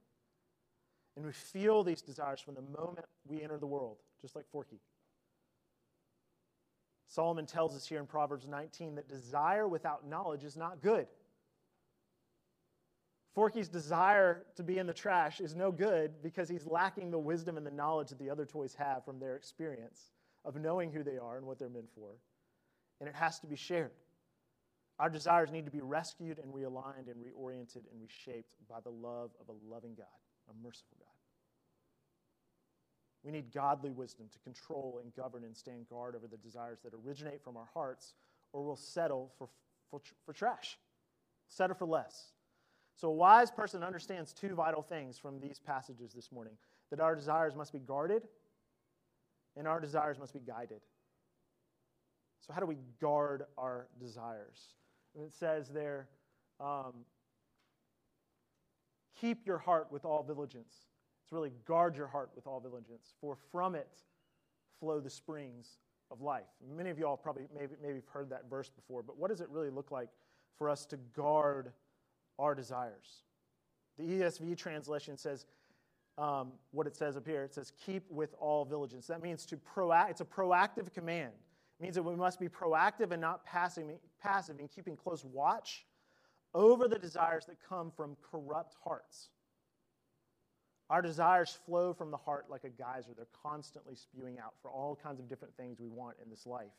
And 1.16 1.24
we 1.24 1.32
feel 1.32 1.82
these 1.82 2.02
desires 2.02 2.40
from 2.40 2.54
the 2.54 2.62
moment 2.62 3.06
we 3.26 3.42
enter 3.42 3.58
the 3.58 3.66
world, 3.66 3.98
just 4.20 4.36
like 4.36 4.46
Forky. 4.50 4.80
Solomon 7.08 7.46
tells 7.46 7.74
us 7.74 7.86
here 7.86 7.98
in 8.00 8.06
Proverbs 8.06 8.46
19 8.46 8.96
that 8.96 9.08
desire 9.08 9.66
without 9.66 10.06
knowledge 10.06 10.44
is 10.44 10.56
not 10.56 10.82
good. 10.82 11.06
Forky's 13.34 13.68
desire 13.68 14.44
to 14.56 14.62
be 14.62 14.78
in 14.78 14.86
the 14.86 14.92
trash 14.92 15.40
is 15.40 15.54
no 15.54 15.70
good 15.70 16.22
because 16.22 16.48
he's 16.48 16.66
lacking 16.66 17.10
the 17.10 17.18
wisdom 17.18 17.56
and 17.56 17.66
the 17.66 17.70
knowledge 17.70 18.08
that 18.08 18.18
the 18.18 18.28
other 18.28 18.44
toys 18.44 18.74
have 18.74 19.04
from 19.04 19.18
their 19.18 19.36
experience 19.36 20.10
of 20.44 20.56
knowing 20.56 20.90
who 20.90 21.02
they 21.02 21.18
are 21.18 21.36
and 21.36 21.46
what 21.46 21.58
they're 21.58 21.68
meant 21.68 21.88
for. 21.94 22.10
And 23.00 23.08
it 23.08 23.14
has 23.14 23.38
to 23.40 23.46
be 23.46 23.56
shared. 23.56 23.92
Our 24.98 25.08
desires 25.08 25.52
need 25.52 25.64
to 25.64 25.70
be 25.70 25.80
rescued 25.80 26.38
and 26.38 26.52
realigned 26.52 27.06
and 27.06 27.16
reoriented 27.16 27.84
and 27.92 28.02
reshaped 28.02 28.54
by 28.68 28.80
the 28.82 28.90
love 28.90 29.30
of 29.40 29.48
a 29.48 29.72
loving 29.72 29.94
God, 29.94 30.06
a 30.50 30.52
merciful 30.64 30.96
God. 30.98 31.06
We 33.22 33.30
need 33.30 33.52
godly 33.52 33.90
wisdom 33.90 34.26
to 34.32 34.38
control 34.40 35.00
and 35.02 35.14
govern 35.14 35.44
and 35.44 35.56
stand 35.56 35.88
guard 35.88 36.16
over 36.16 36.26
the 36.26 36.36
desires 36.36 36.78
that 36.82 36.92
originate 37.06 37.42
from 37.42 37.56
our 37.56 37.68
hearts, 37.72 38.14
or 38.52 38.64
we'll 38.64 38.76
settle 38.76 39.32
for, 39.38 39.48
for, 39.90 40.00
for 40.24 40.32
trash, 40.32 40.78
settle 41.48 41.76
for 41.76 41.84
less. 41.84 42.32
So, 42.96 43.08
a 43.08 43.12
wise 43.12 43.50
person 43.50 43.84
understands 43.84 44.32
two 44.32 44.54
vital 44.54 44.82
things 44.82 45.18
from 45.18 45.38
these 45.38 45.60
passages 45.60 46.12
this 46.12 46.32
morning 46.32 46.54
that 46.90 47.00
our 47.00 47.14
desires 47.14 47.54
must 47.54 47.72
be 47.72 47.78
guarded 47.78 48.26
and 49.56 49.68
our 49.68 49.80
desires 49.80 50.18
must 50.18 50.32
be 50.32 50.40
guided. 50.40 50.80
So, 52.40 52.52
how 52.52 52.60
do 52.60 52.66
we 52.66 52.78
guard 53.00 53.44
our 53.56 53.88
desires? 54.00 54.74
And 55.14 55.24
it 55.24 55.34
says 55.34 55.68
there, 55.68 56.08
um, 56.60 57.04
keep 59.20 59.46
your 59.46 59.58
heart 59.58 59.88
with 59.90 60.04
all 60.04 60.22
diligence. 60.22 60.86
It's 61.24 61.32
really 61.32 61.52
guard 61.66 61.96
your 61.96 62.06
heart 62.06 62.30
with 62.34 62.46
all 62.46 62.60
diligence, 62.60 63.14
for 63.20 63.36
from 63.52 63.74
it 63.74 63.98
flow 64.80 65.00
the 65.00 65.10
springs 65.10 65.78
of 66.10 66.20
life. 66.22 66.46
Many 66.76 66.90
of 66.90 66.98
y'all 66.98 67.16
probably 67.16 67.48
maybe, 67.54 67.74
maybe 67.82 67.96
have 67.96 68.08
heard 68.08 68.30
that 68.30 68.48
verse 68.48 68.70
before, 68.70 69.02
but 69.02 69.18
what 69.18 69.28
does 69.28 69.40
it 69.40 69.48
really 69.50 69.70
look 69.70 69.90
like 69.90 70.08
for 70.56 70.68
us 70.68 70.84
to 70.86 70.96
guard 71.14 71.72
our 72.38 72.54
desires. 72.54 73.22
The 73.98 74.04
ESV 74.04 74.56
translation 74.56 75.16
says 75.16 75.46
um, 76.16 76.52
what 76.72 76.86
it 76.86 76.96
says 76.96 77.16
up 77.16 77.26
here. 77.26 77.44
It 77.44 77.54
says, 77.54 77.72
keep 77.84 78.04
with 78.10 78.34
all 78.38 78.64
diligence. 78.64 79.06
That 79.06 79.22
means 79.22 79.46
to 79.46 79.56
proact, 79.56 80.10
it's 80.10 80.20
a 80.20 80.24
proactive 80.24 80.92
command. 80.92 81.32
Means 81.80 81.94
that 81.94 82.02
we 82.02 82.16
must 82.16 82.40
be 82.40 82.48
proactive 82.48 83.12
and 83.12 83.20
not 83.20 83.44
passive, 83.44 83.84
passive 84.20 84.58
in 84.58 84.66
keeping 84.68 84.96
close 84.96 85.24
watch 85.24 85.86
over 86.54 86.88
the 86.88 86.98
desires 86.98 87.46
that 87.46 87.56
come 87.68 87.92
from 87.96 88.16
corrupt 88.30 88.74
hearts. 88.82 89.28
Our 90.90 91.02
desires 91.02 91.56
flow 91.66 91.92
from 91.92 92.10
the 92.10 92.16
heart 92.16 92.46
like 92.48 92.64
a 92.64 92.70
geyser. 92.70 93.10
They're 93.14 93.26
constantly 93.42 93.94
spewing 93.94 94.38
out 94.38 94.54
for 94.62 94.70
all 94.70 94.98
kinds 95.00 95.20
of 95.20 95.28
different 95.28 95.54
things 95.56 95.78
we 95.78 95.88
want 95.88 96.16
in 96.22 96.30
this 96.30 96.46
life. 96.46 96.72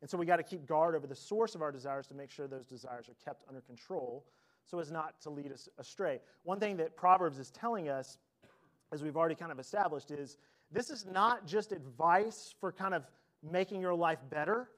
And 0.00 0.08
so 0.08 0.16
we 0.16 0.24
got 0.24 0.36
to 0.36 0.42
keep 0.42 0.66
guard 0.66 0.94
over 0.94 1.06
the 1.06 1.16
source 1.16 1.54
of 1.54 1.60
our 1.60 1.72
desires 1.72 2.06
to 2.06 2.14
make 2.14 2.30
sure 2.30 2.46
those 2.46 2.64
desires 2.64 3.08
are 3.08 3.16
kept 3.24 3.44
under 3.48 3.60
control 3.60 4.24
so 4.64 4.78
as 4.78 4.90
not 4.90 5.20
to 5.22 5.30
lead 5.30 5.52
us 5.52 5.68
astray. 5.78 6.20
One 6.44 6.60
thing 6.60 6.76
that 6.76 6.96
Proverbs 6.96 7.38
is 7.38 7.50
telling 7.50 7.88
us, 7.88 8.18
as 8.92 9.02
we've 9.02 9.16
already 9.16 9.34
kind 9.34 9.52
of 9.52 9.58
established, 9.58 10.10
is 10.10 10.38
this 10.70 10.90
is 10.90 11.04
not 11.04 11.46
just 11.46 11.72
advice 11.72 12.54
for 12.60 12.72
kind 12.72 12.94
of 12.94 13.04
making 13.42 13.80
your 13.80 13.94
life 13.94 14.18
better. 14.30 14.68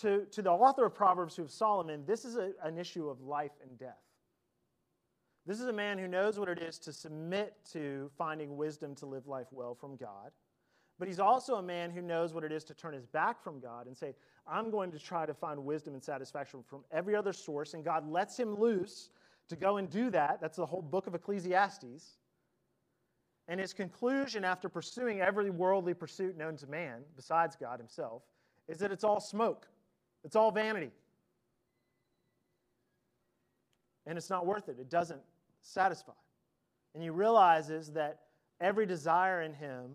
To, 0.00 0.24
to 0.30 0.42
the 0.42 0.50
author 0.50 0.86
of 0.86 0.94
Proverbs, 0.94 1.36
who 1.36 1.44
is 1.44 1.52
Solomon, 1.52 2.04
this 2.06 2.24
is 2.24 2.36
a, 2.36 2.52
an 2.62 2.78
issue 2.78 3.08
of 3.08 3.20
life 3.20 3.52
and 3.62 3.78
death. 3.78 4.00
This 5.44 5.60
is 5.60 5.66
a 5.66 5.72
man 5.72 5.98
who 5.98 6.08
knows 6.08 6.38
what 6.38 6.48
it 6.48 6.58
is 6.58 6.78
to 6.80 6.92
submit 6.92 7.54
to 7.72 8.10
finding 8.16 8.56
wisdom 8.56 8.94
to 8.96 9.06
live 9.06 9.26
life 9.26 9.48
well 9.50 9.74
from 9.74 9.96
God. 9.96 10.30
But 10.98 11.08
he's 11.08 11.18
also 11.18 11.56
a 11.56 11.62
man 11.62 11.90
who 11.90 12.00
knows 12.00 12.32
what 12.32 12.44
it 12.44 12.52
is 12.52 12.62
to 12.64 12.74
turn 12.74 12.94
his 12.94 13.06
back 13.06 13.42
from 13.42 13.58
God 13.58 13.86
and 13.86 13.96
say, 13.96 14.14
I'm 14.46 14.70
going 14.70 14.92
to 14.92 14.98
try 14.98 15.26
to 15.26 15.34
find 15.34 15.64
wisdom 15.64 15.94
and 15.94 16.02
satisfaction 16.02 16.62
from 16.62 16.84
every 16.92 17.16
other 17.16 17.32
source. 17.32 17.74
And 17.74 17.84
God 17.84 18.08
lets 18.08 18.38
him 18.38 18.58
loose 18.58 19.10
to 19.48 19.56
go 19.56 19.78
and 19.78 19.90
do 19.90 20.10
that. 20.10 20.40
That's 20.40 20.58
the 20.58 20.66
whole 20.66 20.82
book 20.82 21.08
of 21.08 21.14
Ecclesiastes. 21.14 22.18
And 23.52 23.60
his 23.60 23.74
conclusion, 23.74 24.46
after 24.46 24.70
pursuing 24.70 25.20
every 25.20 25.50
worldly 25.50 25.92
pursuit 25.92 26.38
known 26.38 26.56
to 26.56 26.66
man, 26.66 27.02
besides 27.16 27.54
God 27.54 27.78
himself, 27.78 28.22
is 28.66 28.78
that 28.78 28.90
it's 28.90 29.04
all 29.04 29.20
smoke, 29.20 29.68
it's 30.24 30.36
all 30.36 30.50
vanity. 30.50 30.90
And 34.06 34.16
it's 34.16 34.30
not 34.30 34.46
worth 34.46 34.70
it, 34.70 34.78
it 34.80 34.88
doesn't 34.88 35.20
satisfy. 35.60 36.14
And 36.94 37.02
he 37.02 37.10
realizes 37.10 37.92
that 37.92 38.20
every 38.58 38.86
desire 38.86 39.42
in 39.42 39.52
him 39.52 39.90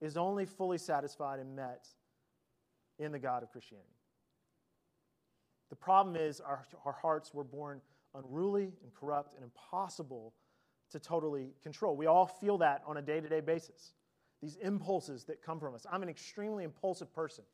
is 0.00 0.16
only 0.16 0.46
fully 0.46 0.78
satisfied 0.78 1.38
and 1.38 1.54
met 1.54 1.86
in 2.98 3.12
the 3.12 3.18
God 3.18 3.42
of 3.42 3.52
Christianity. 3.52 3.90
The 5.68 5.76
problem 5.76 6.16
is 6.16 6.40
our, 6.40 6.66
our 6.86 6.92
hearts 6.92 7.34
were 7.34 7.44
born 7.44 7.82
unruly 8.14 8.72
and 8.82 8.94
corrupt 8.98 9.34
and 9.34 9.44
impossible 9.44 10.32
to 10.90 10.98
totally 10.98 11.54
control. 11.62 11.96
We 11.96 12.06
all 12.06 12.26
feel 12.26 12.58
that 12.58 12.82
on 12.86 12.96
a 12.96 13.02
day 13.02 13.20
to 13.20 13.28
day 13.28 13.40
basis. 13.40 13.92
These 14.42 14.56
impulses 14.56 15.24
that 15.24 15.42
come 15.42 15.60
from 15.60 15.74
us. 15.74 15.86
I'm 15.90 16.02
an 16.02 16.08
extremely 16.08 16.64
impulsive 16.64 17.12
person. 17.14 17.44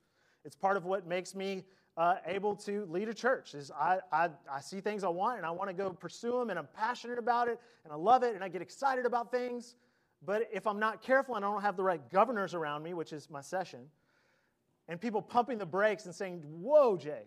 It's 0.45 0.55
part 0.55 0.77
of 0.77 0.85
what 0.85 1.07
makes 1.07 1.35
me 1.35 1.65
uh, 1.97 2.17
able 2.27 2.55
to 2.55 2.87
lead 2.91 3.09
a 3.09 3.15
church. 3.15 3.55
Is 3.55 3.71
I, 3.71 3.99
I, 4.13 4.29
I 4.51 4.61
see 4.61 4.81
things 4.81 5.03
I 5.03 5.09
want 5.09 5.39
and 5.39 5.47
I 5.47 5.51
want 5.51 5.69
to 5.69 5.75
go 5.75 5.91
pursue 5.91 6.39
them 6.39 6.51
and 6.51 6.59
I'm 6.59 6.69
passionate 6.75 7.19
about 7.19 7.49
it 7.49 7.59
and 7.85 7.93
I 7.93 7.97
love 7.97 8.23
it 8.23 8.35
and 8.35 8.45
I 8.45 8.49
get 8.49 8.63
excited 8.63 9.07
about 9.07 9.31
things. 9.31 9.75
But 10.25 10.49
if 10.53 10.67
I'm 10.67 10.79
not 10.79 11.03
careful 11.03 11.35
and 11.37 11.45
I 11.45 11.51
don't 11.51 11.63
have 11.63 11.77
the 11.77 11.83
right 11.83 12.01
governors 12.11 12.55
around 12.55 12.83
me, 12.83 12.95
which 12.95 13.13
is 13.13 13.29
my 13.29 13.41
session, 13.41 13.81
and 14.89 15.01
people 15.01 15.21
pumping 15.21 15.59
the 15.59 15.67
brakes 15.67 16.07
and 16.07 16.15
saying, 16.15 16.43
Whoa, 16.47 16.97
Jay, 16.97 17.23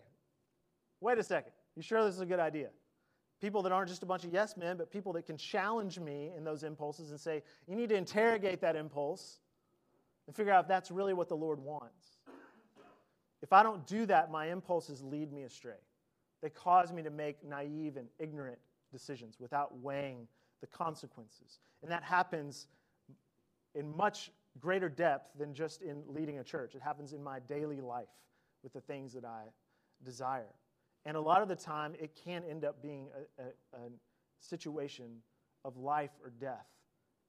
wait 1.00 1.18
a 1.18 1.22
second. 1.22 1.52
You 1.76 1.82
sure 1.82 2.04
this 2.04 2.14
is 2.14 2.20
a 2.20 2.26
good 2.26 2.40
idea? 2.40 2.68
People 3.40 3.62
that 3.62 3.72
aren't 3.72 3.88
just 3.88 4.02
a 4.02 4.06
bunch 4.06 4.24
of 4.24 4.32
yes 4.32 4.56
men, 4.56 4.76
but 4.76 4.90
people 4.90 5.12
that 5.14 5.24
can 5.24 5.36
challenge 5.36 5.98
me 5.98 6.30
in 6.36 6.44
those 6.44 6.62
impulses 6.62 7.10
and 7.10 7.18
say, 7.18 7.42
You 7.66 7.74
need 7.74 7.88
to 7.88 7.96
interrogate 7.96 8.60
that 8.60 8.76
impulse 8.76 9.40
and 10.26 10.36
figure 10.36 10.52
out 10.52 10.64
if 10.64 10.68
that's 10.68 10.90
really 10.90 11.14
what 11.14 11.28
the 11.28 11.36
Lord 11.36 11.58
wants. 11.58 12.18
If 13.42 13.52
I 13.52 13.62
don't 13.62 13.86
do 13.86 14.04
that, 14.06 14.30
my 14.30 14.50
impulses 14.50 15.02
lead 15.02 15.32
me 15.32 15.44
astray. 15.44 15.80
They 16.42 16.50
cause 16.50 16.92
me 16.92 17.02
to 17.02 17.10
make 17.10 17.42
naive 17.44 17.96
and 17.96 18.08
ignorant 18.18 18.58
decisions 18.92 19.38
without 19.40 19.78
weighing 19.78 20.26
the 20.60 20.66
consequences. 20.66 21.58
And 21.82 21.90
that 21.90 22.02
happens 22.02 22.66
in 23.74 23.96
much 23.96 24.30
greater 24.58 24.88
depth 24.88 25.30
than 25.38 25.54
just 25.54 25.82
in 25.82 26.02
leading 26.06 26.38
a 26.38 26.44
church. 26.44 26.74
It 26.74 26.82
happens 26.82 27.12
in 27.12 27.22
my 27.22 27.40
daily 27.40 27.80
life 27.80 28.08
with 28.62 28.72
the 28.72 28.80
things 28.80 29.12
that 29.14 29.24
I 29.24 29.44
desire. 30.04 30.52
And 31.06 31.16
a 31.16 31.20
lot 31.20 31.42
of 31.42 31.48
the 31.48 31.56
time, 31.56 31.94
it 31.98 32.18
can 32.24 32.42
end 32.48 32.64
up 32.64 32.82
being 32.82 33.08
a, 33.38 33.42
a, 33.42 33.46
a 33.76 33.88
situation 34.40 35.22
of 35.64 35.76
life 35.76 36.10
or 36.22 36.30
death 36.30 36.66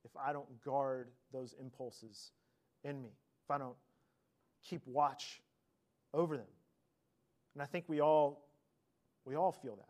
if 0.04 0.12
I 0.18 0.34
don't 0.34 0.62
guard 0.64 1.10
those 1.32 1.54
impulses 1.60 2.32
in 2.84 3.02
me, 3.02 3.12
if 3.46 3.52
I 3.52 3.58
don't 3.58 3.76
keep 4.64 4.82
watch 4.86 5.42
over 6.14 6.38
them. 6.38 6.48
And 7.54 7.62
I 7.62 7.66
think 7.66 7.86
we 7.88 8.02
all, 8.02 8.48
we 9.26 9.36
all 9.36 9.52
feel 9.52 9.76
that. 9.76 9.88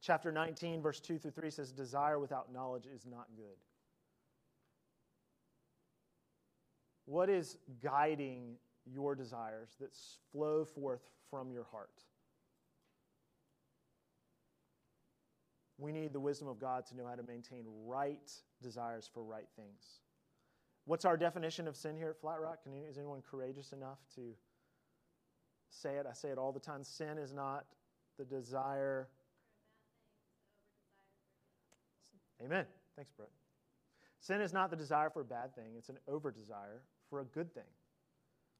Chapter 0.00 0.30
19, 0.30 0.80
verse 0.80 1.00
2 1.00 1.18
through 1.18 1.32
3 1.32 1.50
says, 1.50 1.72
Desire 1.72 2.18
without 2.18 2.52
knowledge 2.52 2.86
is 2.86 3.04
not 3.04 3.26
good. 3.36 3.56
What 7.04 7.28
is 7.28 7.56
guiding 7.82 8.56
your 8.84 9.14
desires 9.14 9.70
that 9.80 9.90
flow 10.30 10.64
forth 10.64 11.02
from 11.30 11.50
your 11.50 11.64
heart? 11.64 12.02
we 15.78 15.92
need 15.92 16.12
the 16.12 16.20
wisdom 16.20 16.48
of 16.48 16.58
God 16.58 16.84
to 16.86 16.96
know 16.96 17.06
how 17.06 17.14
to 17.14 17.22
maintain 17.22 17.64
right 17.86 18.30
desires 18.62 19.08
for 19.12 19.22
right 19.22 19.48
things. 19.56 20.00
What's 20.84 21.04
our 21.04 21.16
definition 21.16 21.68
of 21.68 21.76
sin 21.76 21.96
here 21.96 22.10
at 22.10 22.20
Flat 22.20 22.40
Rock? 22.40 22.58
You, 22.66 22.72
is 22.88 22.98
anyone 22.98 23.22
courageous 23.30 23.72
enough 23.72 23.98
to 24.16 24.34
say 25.70 25.96
it? 25.96 26.06
I 26.10 26.14
say 26.14 26.30
it 26.30 26.38
all 26.38 26.50
the 26.50 26.60
time. 26.60 26.82
Sin 26.82 27.18
is 27.18 27.32
not 27.32 27.66
the 28.18 28.24
desire. 28.24 29.08
Amen. 32.44 32.64
Thanks, 32.96 33.12
Brett. 33.16 33.30
Sin 34.20 34.40
is 34.40 34.52
not 34.52 34.70
the 34.70 34.76
desire 34.76 35.10
for 35.10 35.20
a 35.20 35.24
bad 35.24 35.54
thing, 35.54 35.72
it's 35.76 35.88
an 35.88 35.98
over 36.08 36.30
desire 36.30 36.82
for 37.08 37.20
a 37.20 37.24
good 37.24 37.54
thing. 37.54 37.64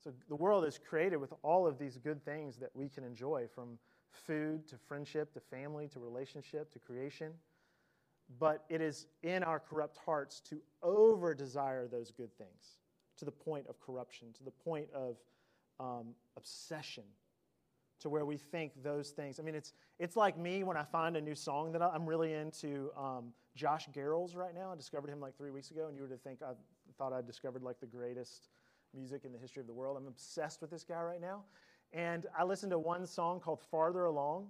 So 0.02 0.12
the 0.28 0.37
world 0.37 0.64
is 0.64 0.78
created 0.78 1.16
with 1.16 1.32
all 1.42 1.66
of 1.66 1.78
these 1.78 1.96
good 1.96 2.25
things 2.25 2.56
that 2.58 2.70
we 2.75 2.88
can 2.88 3.02
enjoy 3.02 3.46
from 3.52 3.78
food 4.12 4.67
to 4.69 4.77
friendship 4.77 5.33
to 5.35 5.41
family 5.41 5.88
to 5.88 5.99
relationship 5.99 6.71
to 6.73 6.79
creation. 6.79 7.33
But 8.38 8.65
it 8.69 8.81
is 8.81 9.07
in 9.23 9.43
our 9.43 9.59
corrupt 9.59 9.97
hearts 10.05 10.41
to 10.50 10.61
over 10.83 11.35
desire 11.35 11.88
those 11.88 12.11
good 12.11 12.37
things 12.37 12.79
to 13.17 13.25
the 13.25 13.31
point 13.31 13.67
of 13.69 13.81
corruption, 13.81 14.29
to 14.35 14.45
the 14.45 14.50
point 14.50 14.88
of 14.95 15.17
um, 15.81 16.09
obsession, 16.37 17.05
to 18.00 18.11
where 18.11 18.27
we 18.27 18.37
think 18.37 18.73
those 18.83 19.11
things. 19.11 19.41
I 19.41 19.43
mean, 19.43 19.55
it's, 19.55 19.73
it's 19.99 20.15
like 20.15 20.38
me 20.38 20.62
when 20.62 20.77
I 20.77 20.85
find 20.85 21.17
a 21.17 21.21
new 21.21 21.35
song 21.35 21.73
that 21.73 21.83
I, 21.83 21.95
am 21.95 22.07
really 22.07 22.35
into. 22.35 22.91
Um, 22.97 23.33
Josh 23.59 23.88
Garrels 23.93 24.37
right 24.37 24.55
now. 24.55 24.71
I 24.73 24.77
discovered 24.77 25.11
him 25.11 25.21
like 25.21 25.37
three 25.37 25.50
weeks 25.50 25.73
ago, 25.73 25.88
and 25.88 25.97
you 25.97 26.03
would 26.03 26.23
think 26.23 26.43
I 26.43 26.53
thought 26.97 27.12
I 27.12 27.21
discovered 27.21 27.62
like 27.62 27.81
the 27.81 27.87
greatest 27.87 28.50
music 28.95 29.25
in 29.25 29.33
the 29.33 29.38
history 29.38 29.61
of 29.61 29.67
the 29.67 29.73
world. 29.73 29.97
I'm 29.99 30.07
obsessed 30.07 30.61
with 30.61 30.71
this 30.71 30.85
guy 30.85 31.03
right 31.03 31.21
now. 31.21 31.43
And 31.92 32.26
I 32.37 32.45
listened 32.45 32.71
to 32.73 32.78
one 32.78 33.07
song 33.07 33.40
called 33.40 33.61
Farther 33.71 34.04
Along. 34.04 34.49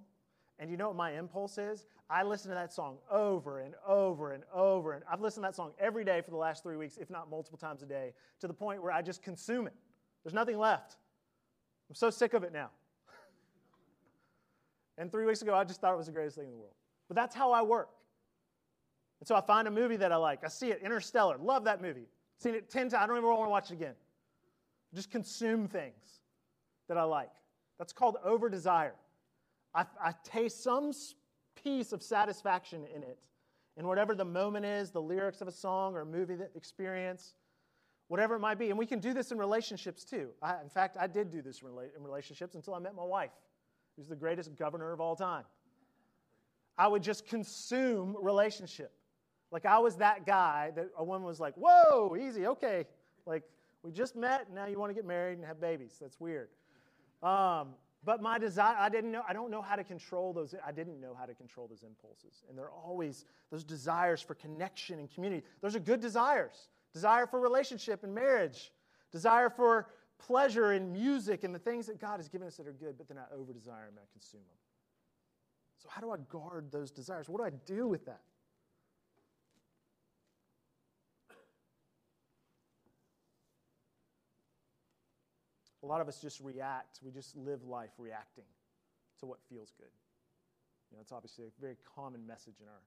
And 0.58 0.70
you 0.70 0.76
know 0.76 0.88
what 0.88 0.96
my 0.96 1.12
impulse 1.12 1.56
is? 1.56 1.86
I 2.10 2.24
listen 2.24 2.48
to 2.48 2.54
that 2.54 2.72
song 2.72 2.96
over 3.10 3.60
and 3.60 3.74
over 3.86 4.32
and 4.32 4.42
over. 4.52 4.94
And 4.94 5.04
I've 5.10 5.20
listened 5.20 5.44
to 5.44 5.48
that 5.48 5.54
song 5.54 5.72
every 5.78 6.04
day 6.04 6.20
for 6.20 6.30
the 6.30 6.36
last 6.36 6.62
three 6.62 6.76
weeks, 6.76 6.96
if 6.96 7.10
not 7.10 7.30
multiple 7.30 7.58
times 7.58 7.82
a 7.82 7.86
day, 7.86 8.12
to 8.40 8.48
the 8.48 8.54
point 8.54 8.82
where 8.82 8.90
I 8.90 9.02
just 9.02 9.22
consume 9.22 9.66
it. 9.68 9.74
There's 10.24 10.34
nothing 10.34 10.58
left. 10.58 10.96
I'm 11.88 11.94
so 11.94 12.10
sick 12.10 12.34
of 12.34 12.42
it 12.42 12.52
now. 12.52 12.70
and 14.98 15.12
three 15.12 15.26
weeks 15.26 15.42
ago, 15.42 15.54
I 15.54 15.62
just 15.62 15.80
thought 15.80 15.92
it 15.92 15.98
was 15.98 16.06
the 16.06 16.12
greatest 16.12 16.36
thing 16.36 16.46
in 16.46 16.50
the 16.50 16.56
world. 16.56 16.74
But 17.06 17.14
that's 17.14 17.36
how 17.36 17.52
I 17.52 17.62
work. 17.62 17.90
And 19.20 19.28
so 19.28 19.36
I 19.36 19.40
find 19.40 19.68
a 19.68 19.70
movie 19.70 19.96
that 19.96 20.10
I 20.10 20.16
like. 20.16 20.44
I 20.44 20.48
see 20.48 20.70
it, 20.70 20.80
Interstellar. 20.82 21.36
Love 21.38 21.64
that 21.64 21.80
movie. 21.80 22.08
Seen 22.38 22.54
it 22.54 22.68
10 22.68 22.82
times. 22.82 22.94
I 22.94 23.06
don't 23.06 23.16
even 23.16 23.28
want 23.28 23.46
to 23.46 23.50
watch 23.50 23.70
it 23.70 23.74
again. 23.74 23.94
Just 24.94 25.10
consume 25.10 25.68
things 25.68 26.20
that 26.88 26.98
I 26.98 27.04
like. 27.04 27.30
That's 27.78 27.92
called 27.92 28.16
over 28.24 28.48
desire. 28.48 28.94
I, 29.74 29.84
I 30.02 30.14
taste 30.24 30.62
some 30.62 30.92
piece 31.62 31.92
of 31.92 32.02
satisfaction 32.02 32.84
in 32.94 33.02
it. 33.02 33.26
In 33.76 33.86
whatever 33.86 34.14
the 34.14 34.24
moment 34.24 34.64
is, 34.64 34.90
the 34.90 35.00
lyrics 35.00 35.40
of 35.40 35.46
a 35.46 35.52
song 35.52 35.94
or 35.94 36.00
a 36.00 36.06
movie 36.06 36.36
experience, 36.56 37.34
whatever 38.08 38.34
it 38.34 38.40
might 38.40 38.58
be. 38.58 38.70
And 38.70 38.78
we 38.78 38.86
can 38.86 38.98
do 38.98 39.14
this 39.14 39.30
in 39.30 39.38
relationships 39.38 40.02
too. 40.02 40.30
I, 40.42 40.60
in 40.60 40.68
fact, 40.68 40.96
I 40.98 41.06
did 41.06 41.30
do 41.30 41.42
this 41.42 41.62
in 41.62 42.02
relationships 42.02 42.56
until 42.56 42.74
I 42.74 42.80
met 42.80 42.94
my 42.96 43.04
wife, 43.04 43.30
who's 43.96 44.08
the 44.08 44.16
greatest 44.16 44.56
governor 44.56 44.92
of 44.92 45.00
all 45.00 45.14
time. 45.14 45.44
I 46.76 46.88
would 46.88 47.02
just 47.02 47.26
consume 47.26 48.16
relationship. 48.20 48.92
Like 49.50 49.64
I 49.64 49.78
was 49.78 49.96
that 49.96 50.26
guy 50.26 50.72
that 50.74 50.88
a 50.96 51.04
woman 51.04 51.26
was 51.26 51.40
like, 51.40 51.54
whoa, 51.56 52.16
easy, 52.16 52.46
okay. 52.46 52.86
Like 53.26 53.44
we 53.82 53.92
just 53.92 54.16
met, 54.16 54.46
and 54.46 54.54
now 54.54 54.66
you 54.66 54.78
want 54.78 54.90
to 54.90 54.94
get 54.94 55.06
married 55.06 55.38
and 55.38 55.46
have 55.46 55.60
babies. 55.60 55.96
That's 56.00 56.18
weird. 56.18 56.48
Um, 57.22 57.74
but 58.04 58.22
my 58.22 58.38
desire, 58.38 58.76
I 58.78 58.88
didn't 58.88 59.10
know, 59.10 59.22
I 59.28 59.32
don't 59.32 59.50
know 59.50 59.60
how 59.60 59.76
to 59.76 59.84
control 59.84 60.32
those. 60.32 60.54
I 60.64 60.72
didn't 60.72 61.00
know 61.00 61.14
how 61.18 61.26
to 61.26 61.34
control 61.34 61.66
those 61.66 61.82
impulses. 61.82 62.44
And 62.48 62.56
they're 62.56 62.70
always 62.70 63.24
those 63.50 63.64
desires 63.64 64.22
for 64.22 64.34
connection 64.34 64.98
and 64.98 65.12
community. 65.12 65.44
Those 65.60 65.74
are 65.74 65.80
good 65.80 66.00
desires. 66.00 66.68
Desire 66.92 67.26
for 67.26 67.40
relationship 67.40 68.04
and 68.04 68.14
marriage. 68.14 68.72
Desire 69.10 69.50
for 69.50 69.88
pleasure 70.18 70.72
in 70.72 70.92
music 70.92 71.44
and 71.44 71.54
the 71.54 71.58
things 71.58 71.86
that 71.86 72.00
God 72.00 72.18
has 72.18 72.28
given 72.28 72.46
us 72.46 72.56
that 72.56 72.66
are 72.66 72.72
good, 72.72 72.96
but 72.96 73.08
then 73.08 73.18
I 73.18 73.34
over 73.34 73.52
desire 73.52 73.86
them 73.86 73.94
and 73.96 74.00
I 74.00 74.12
consume 74.12 74.40
them. 74.40 74.58
So, 75.78 75.88
how 75.88 76.00
do 76.00 76.10
I 76.10 76.16
guard 76.28 76.72
those 76.72 76.90
desires? 76.90 77.28
What 77.28 77.38
do 77.38 77.44
I 77.44 77.50
do 77.66 77.86
with 77.86 78.04
that? 78.06 78.20
A 85.77 85.77
lot 85.88 86.00
of 86.00 86.08
us 86.08 86.20
just 86.20 86.40
react. 86.40 87.00
We 87.02 87.10
just 87.10 87.36
live 87.36 87.64
life 87.64 87.90
reacting 87.98 88.44
to 89.20 89.26
what 89.26 89.38
feels 89.48 89.72
good. 89.76 89.90
You 90.90 90.96
know, 90.96 91.00
it's 91.02 91.12
obviously 91.12 91.44
a 91.44 91.60
very 91.60 91.76
common 91.96 92.26
message 92.26 92.60
in 92.60 92.68
our 92.68 92.82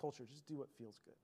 culture. 0.00 0.24
Just 0.28 0.46
do 0.46 0.56
what 0.56 0.68
feels 0.78 0.98
good. 1.04 1.14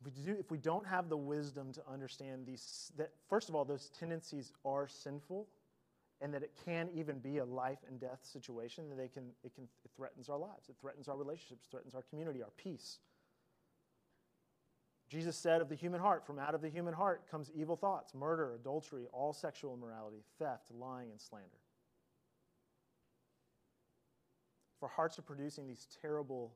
If 0.00 0.06
we, 0.06 0.22
do, 0.22 0.38
if 0.38 0.50
we 0.50 0.58
don't 0.58 0.86
have 0.86 1.08
the 1.08 1.16
wisdom 1.16 1.72
to 1.72 1.82
understand 1.92 2.46
these, 2.46 2.92
that 2.96 3.10
first 3.28 3.48
of 3.48 3.56
all, 3.56 3.64
those 3.64 3.90
tendencies 3.98 4.52
are 4.64 4.86
sinful, 4.86 5.48
and 6.20 6.32
that 6.34 6.42
it 6.42 6.52
can 6.64 6.88
even 6.94 7.18
be 7.18 7.38
a 7.38 7.44
life 7.44 7.78
and 7.88 8.00
death 8.00 8.20
situation, 8.22 8.88
that 8.90 8.96
they 8.96 9.08
can, 9.08 9.24
it, 9.44 9.54
can, 9.54 9.64
it 9.84 9.90
threatens 9.96 10.28
our 10.28 10.38
lives, 10.38 10.68
it 10.68 10.76
threatens 10.80 11.08
our 11.08 11.16
relationships, 11.16 11.66
threatens 11.70 11.94
our 11.94 12.02
community, 12.02 12.42
our 12.42 12.50
peace. 12.56 12.98
Jesus 15.08 15.36
said 15.36 15.62
of 15.62 15.68
the 15.68 15.74
human 15.74 16.00
heart, 16.00 16.26
from 16.26 16.38
out 16.38 16.54
of 16.54 16.60
the 16.60 16.68
human 16.68 16.92
heart 16.92 17.22
comes 17.30 17.50
evil 17.54 17.76
thoughts, 17.76 18.14
murder, 18.14 18.54
adultery, 18.54 19.06
all 19.12 19.32
sexual 19.32 19.74
immorality, 19.74 20.22
theft, 20.38 20.70
lying, 20.70 21.10
and 21.10 21.20
slander. 21.20 21.48
If 24.76 24.82
our 24.82 24.88
hearts 24.88 25.18
are 25.18 25.22
producing 25.22 25.66
these 25.66 25.88
terrible 26.02 26.54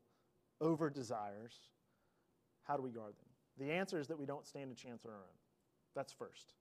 over 0.61 0.91
desires, 0.91 1.55
how 2.65 2.77
do 2.77 2.83
we 2.83 2.91
guard 2.91 3.15
them? 3.19 3.67
The 3.67 3.73
answer 3.73 3.99
is 3.99 4.07
that 4.09 4.19
we 4.19 4.27
don't 4.27 4.47
stand 4.47 4.71
a 4.71 4.75
chance 4.75 5.05
on 5.05 5.11
our 5.11 5.17
own. 5.17 5.39
That's 5.95 6.13
first. 6.13 6.53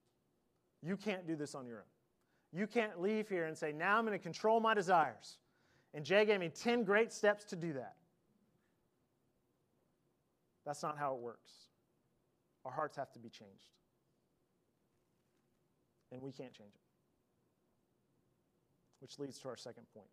You 0.82 0.98
can't 0.98 1.28
do 1.28 1.36
this 1.36 1.56
on 1.56 1.66
your 1.66 1.78
own. 1.78 2.60
You 2.60 2.68
can't 2.68 3.02
leave 3.02 3.30
here 3.30 3.46
and 3.46 3.58
say, 3.58 3.72
now 3.72 3.98
I'm 3.98 4.06
going 4.06 4.18
to 4.18 4.24
control 4.24 4.60
my 4.60 4.74
desires. 4.74 5.38
And 5.94 6.04
Jay 6.06 6.26
gave 6.26 6.40
me 6.40 6.50
10 6.50 6.84
great 6.84 7.12
steps 7.12 7.44
to 7.46 7.56
do 7.56 7.74
that. 7.74 7.96
That's 10.66 10.84
not 10.84 10.98
how 10.98 11.16
it 11.16 11.20
works. 11.20 11.52
Our 12.66 12.72
hearts 12.72 12.96
have 12.98 13.12
to 13.14 13.20
be 13.20 13.30
changed. 13.30 13.70
And 16.12 16.22
we 16.22 16.32
can't 16.32 16.54
change 16.54 16.74
them. 16.74 16.82
Which 19.00 19.18
leads 19.18 19.40
to 19.40 19.50
our 19.50 19.58
second 19.58 19.86
point. 19.94 20.10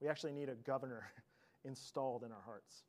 We 0.00 0.08
actually 0.08 0.32
need 0.32 0.48
a 0.48 0.54
governor 0.54 1.04
installed 1.64 2.22
in 2.22 2.32
our 2.32 2.42
hearts. 2.44 2.84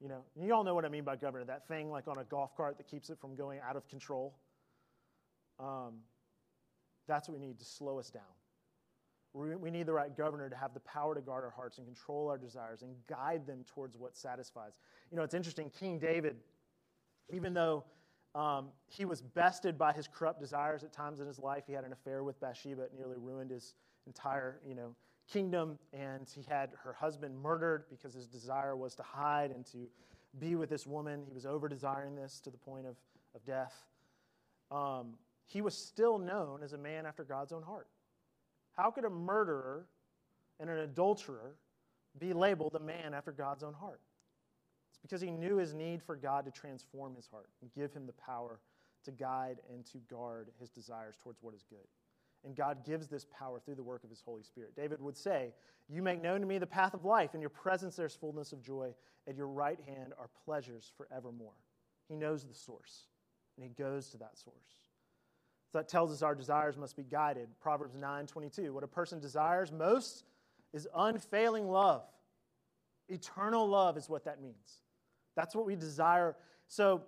You 0.00 0.08
know, 0.08 0.24
you 0.34 0.52
all 0.52 0.64
know 0.64 0.74
what 0.74 0.84
I 0.84 0.88
mean 0.88 1.04
by 1.04 1.16
governor, 1.16 1.44
that 1.44 1.68
thing 1.68 1.90
like 1.90 2.08
on 2.08 2.18
a 2.18 2.24
golf 2.24 2.56
cart 2.56 2.76
that 2.78 2.88
keeps 2.88 3.08
it 3.08 3.18
from 3.20 3.36
going 3.36 3.60
out 3.66 3.76
of 3.76 3.86
control. 3.88 4.34
Um, 5.60 6.00
that's 7.06 7.28
what 7.28 7.38
we 7.38 7.46
need 7.46 7.58
to 7.60 7.64
slow 7.64 7.98
us 7.98 8.10
down. 8.10 8.22
We 9.34 9.70
need 9.70 9.86
the 9.86 9.94
right 9.94 10.14
governor 10.14 10.50
to 10.50 10.56
have 10.56 10.74
the 10.74 10.80
power 10.80 11.14
to 11.14 11.22
guard 11.22 11.42
our 11.42 11.50
hearts 11.50 11.78
and 11.78 11.86
control 11.86 12.28
our 12.28 12.36
desires 12.36 12.82
and 12.82 12.94
guide 13.08 13.46
them 13.46 13.64
towards 13.66 13.96
what 13.96 14.14
satisfies. 14.14 14.72
You 15.10 15.16
know, 15.16 15.22
it's 15.22 15.32
interesting. 15.32 15.70
King 15.70 15.98
David, 15.98 16.36
even 17.32 17.54
though 17.54 17.84
um, 18.34 18.68
he 18.88 19.04
was 19.04 19.20
bested 19.20 19.76
by 19.76 19.92
his 19.92 20.08
corrupt 20.08 20.40
desires 20.40 20.84
at 20.84 20.92
times 20.92 21.20
in 21.20 21.26
his 21.26 21.38
life. 21.38 21.64
He 21.66 21.72
had 21.72 21.84
an 21.84 21.92
affair 21.92 22.24
with 22.24 22.40
Bathsheba. 22.40 22.82
It 22.82 22.92
nearly 22.96 23.16
ruined 23.18 23.50
his 23.50 23.74
entire, 24.06 24.60
you 24.66 24.74
know, 24.74 24.94
kingdom. 25.30 25.78
And 25.92 26.28
he 26.34 26.42
had 26.48 26.70
her 26.82 26.94
husband 26.94 27.36
murdered 27.42 27.84
because 27.90 28.14
his 28.14 28.26
desire 28.26 28.74
was 28.74 28.94
to 28.96 29.02
hide 29.02 29.50
and 29.50 29.66
to 29.66 29.86
be 30.38 30.54
with 30.54 30.70
this 30.70 30.86
woman. 30.86 31.24
He 31.26 31.34
was 31.34 31.44
over 31.44 31.68
desiring 31.68 32.14
this 32.14 32.40
to 32.40 32.50
the 32.50 32.56
point 32.56 32.86
of, 32.86 32.96
of 33.34 33.44
death. 33.44 33.74
Um, 34.70 35.14
he 35.46 35.60
was 35.60 35.76
still 35.76 36.18
known 36.18 36.62
as 36.62 36.72
a 36.72 36.78
man 36.78 37.04
after 37.04 37.24
God's 37.24 37.52
own 37.52 37.62
heart. 37.62 37.88
How 38.74 38.90
could 38.90 39.04
a 39.04 39.10
murderer 39.10 39.84
and 40.58 40.70
an 40.70 40.78
adulterer 40.78 41.56
be 42.18 42.32
labeled 42.32 42.74
a 42.74 42.80
man 42.80 43.12
after 43.12 43.32
God's 43.32 43.62
own 43.62 43.74
heart? 43.74 44.00
Because 45.02 45.20
he 45.20 45.30
knew 45.30 45.56
his 45.56 45.74
need 45.74 46.02
for 46.02 46.16
God 46.16 46.44
to 46.44 46.50
transform 46.50 47.14
his 47.14 47.26
heart 47.26 47.48
and 47.60 47.72
give 47.74 47.92
him 47.92 48.06
the 48.06 48.12
power 48.12 48.60
to 49.04 49.10
guide 49.10 49.58
and 49.72 49.84
to 49.86 49.98
guard 49.98 50.48
his 50.60 50.70
desires 50.70 51.16
towards 51.22 51.42
what 51.42 51.54
is 51.54 51.64
good. 51.68 51.86
And 52.44 52.56
God 52.56 52.84
gives 52.84 53.08
this 53.08 53.26
power 53.36 53.60
through 53.60 53.76
the 53.76 53.82
work 53.82 54.04
of 54.04 54.10
his 54.10 54.22
Holy 54.24 54.42
Spirit. 54.42 54.74
David 54.76 55.00
would 55.00 55.16
say, 55.16 55.52
You 55.88 56.02
make 56.02 56.22
known 56.22 56.40
to 56.40 56.46
me 56.46 56.58
the 56.58 56.66
path 56.66 56.94
of 56.94 57.04
life. 57.04 57.34
In 57.34 57.40
your 57.40 57.50
presence 57.50 57.96
there's 57.96 58.14
fullness 58.14 58.52
of 58.52 58.62
joy. 58.62 58.94
At 59.28 59.36
your 59.36 59.46
right 59.46 59.78
hand 59.86 60.12
are 60.18 60.28
pleasures 60.44 60.92
forevermore. 60.96 61.52
He 62.08 62.16
knows 62.16 62.44
the 62.44 62.54
source, 62.54 63.06
and 63.56 63.64
he 63.64 63.70
goes 63.70 64.08
to 64.10 64.18
that 64.18 64.36
source. 64.36 64.56
So 65.70 65.78
that 65.78 65.88
tells 65.88 66.12
us 66.12 66.22
our 66.22 66.34
desires 66.34 66.76
must 66.76 66.96
be 66.96 67.04
guided. 67.04 67.48
Proverbs 67.60 67.96
9 67.96 68.26
22. 68.26 68.74
What 68.74 68.84
a 68.84 68.88
person 68.88 69.20
desires 69.20 69.70
most 69.70 70.24
is 70.72 70.88
unfailing 70.94 71.68
love. 71.68 72.02
Eternal 73.08 73.68
love 73.68 73.96
is 73.96 74.08
what 74.08 74.24
that 74.24 74.42
means. 74.42 74.82
That's 75.36 75.54
what 75.54 75.66
we 75.66 75.76
desire. 75.76 76.36
So 76.68 77.02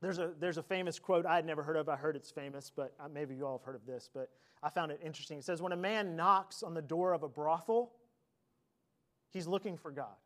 there's 0.00 0.18
a, 0.18 0.32
there's 0.40 0.58
a 0.58 0.62
famous 0.62 0.98
quote 0.98 1.26
I 1.26 1.36
had 1.36 1.46
never 1.46 1.62
heard 1.62 1.76
of. 1.76 1.88
I 1.88 1.96
heard 1.96 2.16
it's 2.16 2.30
famous, 2.30 2.72
but 2.74 2.92
uh, 2.98 3.08
maybe 3.12 3.34
you 3.34 3.46
all 3.46 3.58
have 3.58 3.64
heard 3.64 3.76
of 3.76 3.86
this, 3.86 4.10
but 4.12 4.30
I 4.62 4.70
found 4.70 4.90
it 4.90 5.00
interesting. 5.04 5.38
It 5.38 5.44
says, 5.44 5.62
When 5.62 5.72
a 5.72 5.76
man 5.76 6.16
knocks 6.16 6.62
on 6.62 6.74
the 6.74 6.82
door 6.82 7.12
of 7.12 7.22
a 7.22 7.28
brothel, 7.28 7.92
he's 9.30 9.46
looking 9.46 9.76
for 9.76 9.90
God. 9.90 10.16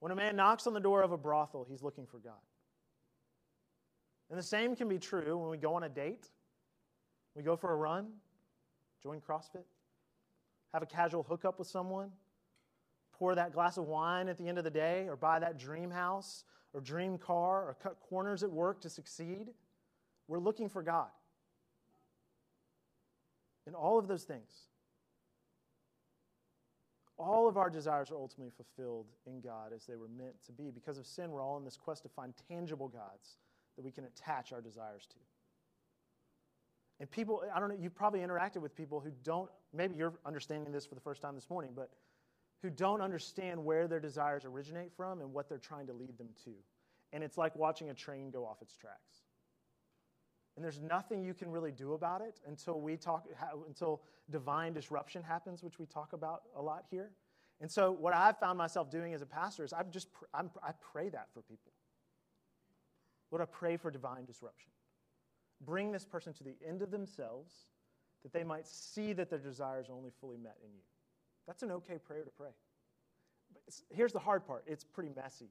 When 0.00 0.12
a 0.12 0.16
man 0.16 0.36
knocks 0.36 0.66
on 0.66 0.74
the 0.74 0.80
door 0.80 1.02
of 1.02 1.12
a 1.12 1.16
brothel, 1.16 1.64
he's 1.68 1.82
looking 1.82 2.04
for 2.04 2.18
God. 2.18 2.34
And 4.28 4.38
the 4.38 4.42
same 4.42 4.74
can 4.74 4.88
be 4.88 4.98
true 4.98 5.38
when 5.38 5.50
we 5.50 5.56
go 5.56 5.74
on 5.74 5.84
a 5.84 5.88
date, 5.88 6.28
we 7.34 7.42
go 7.42 7.56
for 7.56 7.72
a 7.72 7.76
run, 7.76 8.08
join 9.02 9.20
CrossFit, 9.20 9.64
have 10.72 10.82
a 10.82 10.86
casual 10.86 11.22
hookup 11.22 11.58
with 11.58 11.68
someone 11.68 12.10
pour 13.18 13.34
that 13.34 13.52
glass 13.52 13.76
of 13.76 13.86
wine 13.86 14.28
at 14.28 14.38
the 14.38 14.48
end 14.48 14.58
of 14.58 14.64
the 14.64 14.70
day, 14.70 15.06
or 15.08 15.16
buy 15.16 15.38
that 15.38 15.58
dream 15.58 15.90
house, 15.90 16.44
or 16.72 16.80
dream 16.80 17.18
car, 17.18 17.68
or 17.68 17.76
cut 17.82 17.98
corners 18.00 18.42
at 18.42 18.50
work 18.50 18.80
to 18.80 18.90
succeed. 18.90 19.48
We're 20.28 20.38
looking 20.38 20.68
for 20.68 20.82
God. 20.82 21.08
In 23.66 23.74
all 23.74 23.98
of 23.98 24.08
those 24.08 24.24
things, 24.24 24.50
all 27.16 27.48
of 27.48 27.56
our 27.56 27.70
desires 27.70 28.10
are 28.10 28.16
ultimately 28.16 28.50
fulfilled 28.50 29.06
in 29.26 29.40
God 29.40 29.72
as 29.74 29.86
they 29.86 29.96
were 29.96 30.08
meant 30.08 30.34
to 30.46 30.52
be. 30.52 30.70
Because 30.70 30.98
of 30.98 31.06
sin, 31.06 31.30
we're 31.30 31.42
all 31.42 31.56
in 31.56 31.64
this 31.64 31.76
quest 31.76 32.02
to 32.02 32.08
find 32.08 32.34
tangible 32.48 32.88
gods 32.88 33.36
that 33.76 33.84
we 33.84 33.90
can 33.90 34.04
attach 34.04 34.52
our 34.52 34.60
desires 34.60 35.06
to. 35.06 35.16
And 37.00 37.10
people, 37.10 37.42
I 37.54 37.60
don't 37.60 37.68
know, 37.68 37.76
you've 37.80 37.94
probably 37.94 38.20
interacted 38.20 38.58
with 38.62 38.74
people 38.74 39.00
who 39.00 39.10
don't, 39.22 39.50
maybe 39.72 39.96
you're 39.96 40.14
understanding 40.24 40.72
this 40.72 40.86
for 40.86 40.94
the 40.94 41.00
first 41.00 41.22
time 41.22 41.34
this 41.34 41.50
morning, 41.50 41.72
but 41.74 41.90
who 42.64 42.70
don't 42.70 43.02
understand 43.02 43.62
where 43.62 43.86
their 43.86 44.00
desires 44.00 44.46
originate 44.46 44.90
from 44.96 45.20
and 45.20 45.30
what 45.34 45.50
they're 45.50 45.58
trying 45.58 45.86
to 45.86 45.92
lead 45.92 46.16
them 46.16 46.30
to. 46.42 46.50
And 47.12 47.22
it's 47.22 47.36
like 47.36 47.54
watching 47.54 47.90
a 47.90 47.94
train 47.94 48.30
go 48.30 48.46
off 48.46 48.62
its 48.62 48.74
tracks. 48.74 49.20
And 50.56 50.64
there's 50.64 50.80
nothing 50.80 51.22
you 51.22 51.34
can 51.34 51.50
really 51.50 51.72
do 51.72 51.92
about 51.92 52.22
it 52.22 52.40
until 52.46 52.80
we 52.80 52.96
talk, 52.96 53.26
until 53.68 54.00
divine 54.30 54.72
disruption 54.72 55.22
happens, 55.22 55.62
which 55.62 55.78
we 55.78 55.84
talk 55.84 56.14
about 56.14 56.44
a 56.56 56.62
lot 56.62 56.84
here. 56.90 57.10
And 57.60 57.70
so, 57.70 57.92
what 57.92 58.14
I've 58.14 58.38
found 58.38 58.56
myself 58.56 58.90
doing 58.90 59.12
as 59.12 59.20
a 59.20 59.26
pastor 59.26 59.62
is 59.62 59.74
I've 59.74 59.90
just, 59.90 60.08
I'm, 60.32 60.50
I 60.62 60.70
pray 60.92 61.10
that 61.10 61.28
for 61.34 61.42
people. 61.42 61.72
Lord, 63.30 63.42
I 63.42 63.44
pray 63.44 63.76
for 63.76 63.90
divine 63.90 64.24
disruption. 64.24 64.70
Bring 65.60 65.92
this 65.92 66.06
person 66.06 66.32
to 66.32 66.44
the 66.44 66.56
end 66.66 66.80
of 66.80 66.90
themselves 66.90 67.66
that 68.22 68.32
they 68.32 68.42
might 68.42 68.66
see 68.66 69.12
that 69.12 69.28
their 69.28 69.38
desires 69.38 69.90
are 69.90 69.92
only 69.92 70.12
fully 70.18 70.38
met 70.38 70.56
in 70.64 70.70
you. 70.72 70.80
That's 71.46 71.62
an 71.62 71.70
okay 71.70 71.98
prayer 71.98 72.24
to 72.24 72.30
pray. 72.30 72.50
But 73.52 73.62
here's 73.90 74.12
the 74.12 74.18
hard 74.18 74.46
part 74.46 74.64
it's 74.66 74.84
pretty 74.84 75.10
messy. 75.14 75.50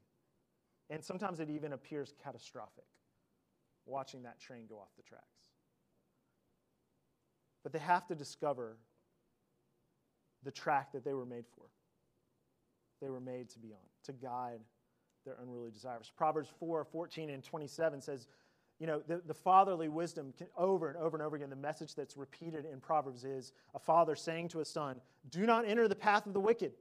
And 0.89 1.03
sometimes 1.03 1.39
it 1.39 1.49
even 1.49 1.73
appears 1.73 2.13
catastrophic 2.23 2.85
watching 3.85 4.23
that 4.23 4.39
train 4.39 4.65
go 4.67 4.75
off 4.75 4.89
the 4.97 5.03
tracks. 5.03 5.23
But 7.63 7.71
they 7.71 7.79
have 7.79 8.05
to 8.07 8.15
discover 8.15 8.77
the 10.43 10.51
track 10.51 10.91
that 10.91 11.05
they 11.05 11.13
were 11.13 11.25
made 11.25 11.45
for. 11.55 11.65
They 13.01 13.09
were 13.09 13.21
made 13.21 13.49
to 13.49 13.59
be 13.59 13.69
on, 13.69 13.79
to 14.05 14.13
guide 14.13 14.59
their 15.25 15.35
unruly 15.41 15.71
desires. 15.71 16.11
Proverbs 16.15 16.49
4 16.59 16.83
14 16.83 17.29
and 17.29 17.43
27 17.43 18.01
says, 18.01 18.27
you 18.79 18.87
know, 18.87 19.01
the, 19.07 19.21
the 19.25 19.33
fatherly 19.33 19.87
wisdom 19.87 20.33
can, 20.37 20.47
over 20.57 20.89
and 20.89 20.97
over 20.97 21.15
and 21.15 21.25
over 21.25 21.35
again, 21.35 21.49
the 21.49 21.55
message 21.55 21.95
that's 21.95 22.17
repeated 22.17 22.65
in 22.65 22.79
Proverbs 22.79 23.23
is 23.23 23.53
a 23.75 23.79
father 23.79 24.15
saying 24.15 24.49
to 24.49 24.59
a 24.59 24.65
son, 24.65 24.99
Do 25.29 25.45
not 25.45 25.65
enter 25.67 25.87
the 25.87 25.95
path 25.95 26.25
of 26.25 26.33
the 26.33 26.39
wicked. 26.39 26.73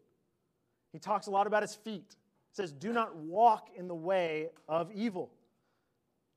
He 0.92 0.98
talks 0.98 1.26
a 1.26 1.30
lot 1.30 1.46
about 1.46 1.62
his 1.62 1.74
feet. 1.74 2.16
He 2.50 2.54
says, 2.54 2.72
Do 2.72 2.92
not 2.92 3.16
walk 3.16 3.68
in 3.76 3.88
the 3.88 3.94
way 3.94 4.48
of 4.68 4.90
evil. 4.92 5.30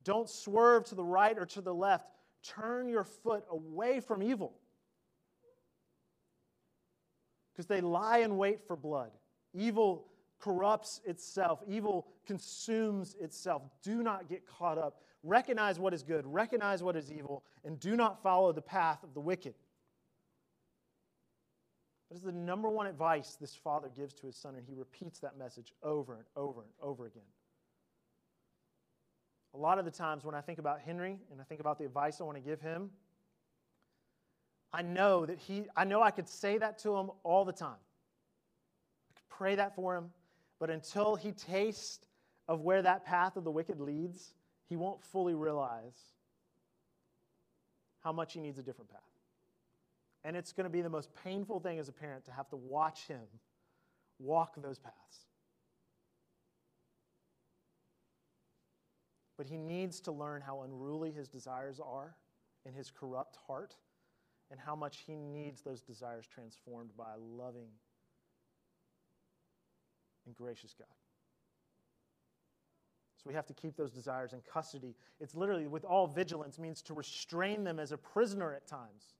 Don't 0.03 0.29
swerve 0.29 0.85
to 0.85 0.95
the 0.95 1.03
right 1.03 1.37
or 1.37 1.45
to 1.47 1.61
the 1.61 1.73
left. 1.73 2.09
Turn 2.43 2.87
your 2.87 3.03
foot 3.03 3.43
away 3.49 3.99
from 3.99 4.21
evil. 4.21 4.53
Because 7.51 7.65
they 7.65 7.81
lie 7.81 8.19
in 8.19 8.37
wait 8.37 8.59
for 8.67 8.75
blood. 8.75 9.11
Evil 9.53 10.05
corrupts 10.39 11.01
itself, 11.05 11.63
evil 11.67 12.07
consumes 12.27 13.15
itself. 13.19 13.63
Do 13.81 14.03
not 14.03 14.29
get 14.29 14.45
caught 14.45 14.77
up. 14.77 15.01
Recognize 15.27 15.79
what 15.79 15.91
is 15.91 16.03
good, 16.03 16.23
recognize 16.27 16.83
what 16.83 16.95
is 16.95 17.11
evil, 17.11 17.43
and 17.63 17.79
do 17.79 17.95
not 17.95 18.21
follow 18.21 18.51
the 18.51 18.61
path 18.61 19.03
of 19.03 19.15
the 19.15 19.19
wicked. 19.19 19.55
That 22.09 22.17
is 22.17 22.21
the 22.21 22.31
number 22.31 22.69
one 22.69 22.85
advice 22.85 23.35
this 23.41 23.55
father 23.55 23.89
gives 23.89 24.13
to 24.13 24.27
his 24.27 24.35
son, 24.35 24.53
and 24.53 24.63
he 24.67 24.75
repeats 24.75 25.17
that 25.21 25.35
message 25.35 25.73
over 25.81 26.13
and 26.13 26.25
over 26.35 26.61
and 26.61 26.69
over 26.79 27.07
again. 27.07 27.23
A 29.55 29.57
lot 29.57 29.79
of 29.79 29.85
the 29.85 29.91
times 29.91 30.23
when 30.23 30.35
I 30.35 30.41
think 30.41 30.59
about 30.59 30.79
Henry 30.79 31.17
and 31.31 31.41
I 31.41 31.43
think 31.43 31.59
about 31.59 31.79
the 31.79 31.85
advice 31.85 32.21
I 32.21 32.23
want 32.23 32.37
to 32.37 32.43
give 32.43 32.61
him, 32.61 32.91
I 34.71 34.83
know 34.83 35.25
that 35.25 35.39
he, 35.39 35.63
I 35.75 35.85
know 35.85 36.03
I 36.03 36.11
could 36.11 36.27
say 36.27 36.59
that 36.59 36.77
to 36.79 36.95
him 36.95 37.09
all 37.23 37.45
the 37.45 37.53
time. 37.53 37.79
I 39.09 39.13
could 39.15 39.29
pray 39.29 39.55
that 39.55 39.73
for 39.73 39.95
him, 39.95 40.11
but 40.59 40.69
until 40.69 41.15
he 41.15 41.31
tastes 41.31 42.05
of 42.47 42.61
where 42.61 42.83
that 42.83 43.05
path 43.05 43.37
of 43.37 43.43
the 43.43 43.51
wicked 43.51 43.79
leads, 43.79 44.35
he 44.67 44.75
won't 44.75 45.03
fully 45.03 45.33
realize 45.33 45.99
how 48.03 48.11
much 48.11 48.33
he 48.33 48.39
needs 48.39 48.59
a 48.59 48.63
different 48.63 48.89
path. 48.89 49.01
And 50.23 50.35
it's 50.35 50.53
going 50.53 50.65
to 50.65 50.71
be 50.71 50.81
the 50.81 50.89
most 50.89 51.09
painful 51.23 51.59
thing 51.59 51.79
as 51.79 51.87
a 51.87 51.91
parent 51.91 52.25
to 52.25 52.31
have 52.31 52.49
to 52.49 52.55
watch 52.55 53.07
him 53.07 53.21
walk 54.19 54.55
those 54.61 54.79
paths. 54.79 55.25
But 59.37 59.47
he 59.47 59.57
needs 59.57 59.99
to 60.01 60.11
learn 60.11 60.41
how 60.41 60.63
unruly 60.63 61.11
his 61.11 61.27
desires 61.27 61.79
are 61.79 62.15
in 62.65 62.73
his 62.73 62.89
corrupt 62.89 63.37
heart 63.47 63.75
and 64.49 64.59
how 64.59 64.75
much 64.75 65.03
he 65.05 65.15
needs 65.15 65.61
those 65.61 65.81
desires 65.81 66.25
transformed 66.27 66.91
by 66.97 67.13
a 67.15 67.17
loving 67.17 67.69
and 70.25 70.35
gracious 70.35 70.73
God. 70.77 70.87
So 73.25 73.29
we 73.29 73.33
have 73.33 73.47
to 73.47 73.55
keep 73.55 73.75
those 73.75 73.89
desires 73.89 74.33
in 74.33 74.41
custody. 74.41 74.93
It's 75.19 75.33
literally, 75.33 75.65
with 75.65 75.83
all 75.83 76.05
vigilance, 76.05 76.59
means 76.59 76.83
to 76.83 76.93
restrain 76.93 77.63
them 77.63 77.79
as 77.79 77.91
a 77.91 77.97
prisoner 77.97 78.53
at 78.53 78.67
times. 78.67 79.15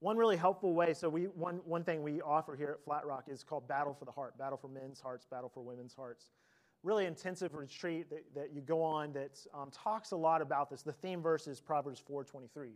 One 0.00 0.18
really 0.18 0.36
helpful 0.36 0.74
way, 0.74 0.92
so 0.92 1.08
we, 1.08 1.22
one, 1.24 1.60
one 1.64 1.84
thing 1.84 2.02
we 2.02 2.20
offer 2.20 2.54
here 2.54 2.72
at 2.72 2.84
Flat 2.84 3.06
Rock 3.06 3.28
is 3.28 3.42
called 3.42 3.66
Battle 3.66 3.94
for 3.94 4.04
the 4.04 4.10
Heart, 4.10 4.36
Battle 4.36 4.58
for 4.58 4.68
Men's 4.68 5.00
Hearts, 5.00 5.24
Battle 5.24 5.48
for 5.48 5.62
Women's 5.62 5.94
Hearts. 5.94 6.32
Really 6.82 7.06
intensive 7.06 7.54
retreat 7.54 8.10
that, 8.10 8.24
that 8.34 8.52
you 8.52 8.60
go 8.60 8.82
on 8.82 9.14
that 9.14 9.38
um, 9.54 9.70
talks 9.70 10.10
a 10.10 10.16
lot 10.16 10.42
about 10.42 10.68
this. 10.68 10.82
The 10.82 10.92
theme 10.92 11.22
verse 11.22 11.46
is 11.46 11.60
Proverbs 11.60 12.02
4.23. 12.06 12.72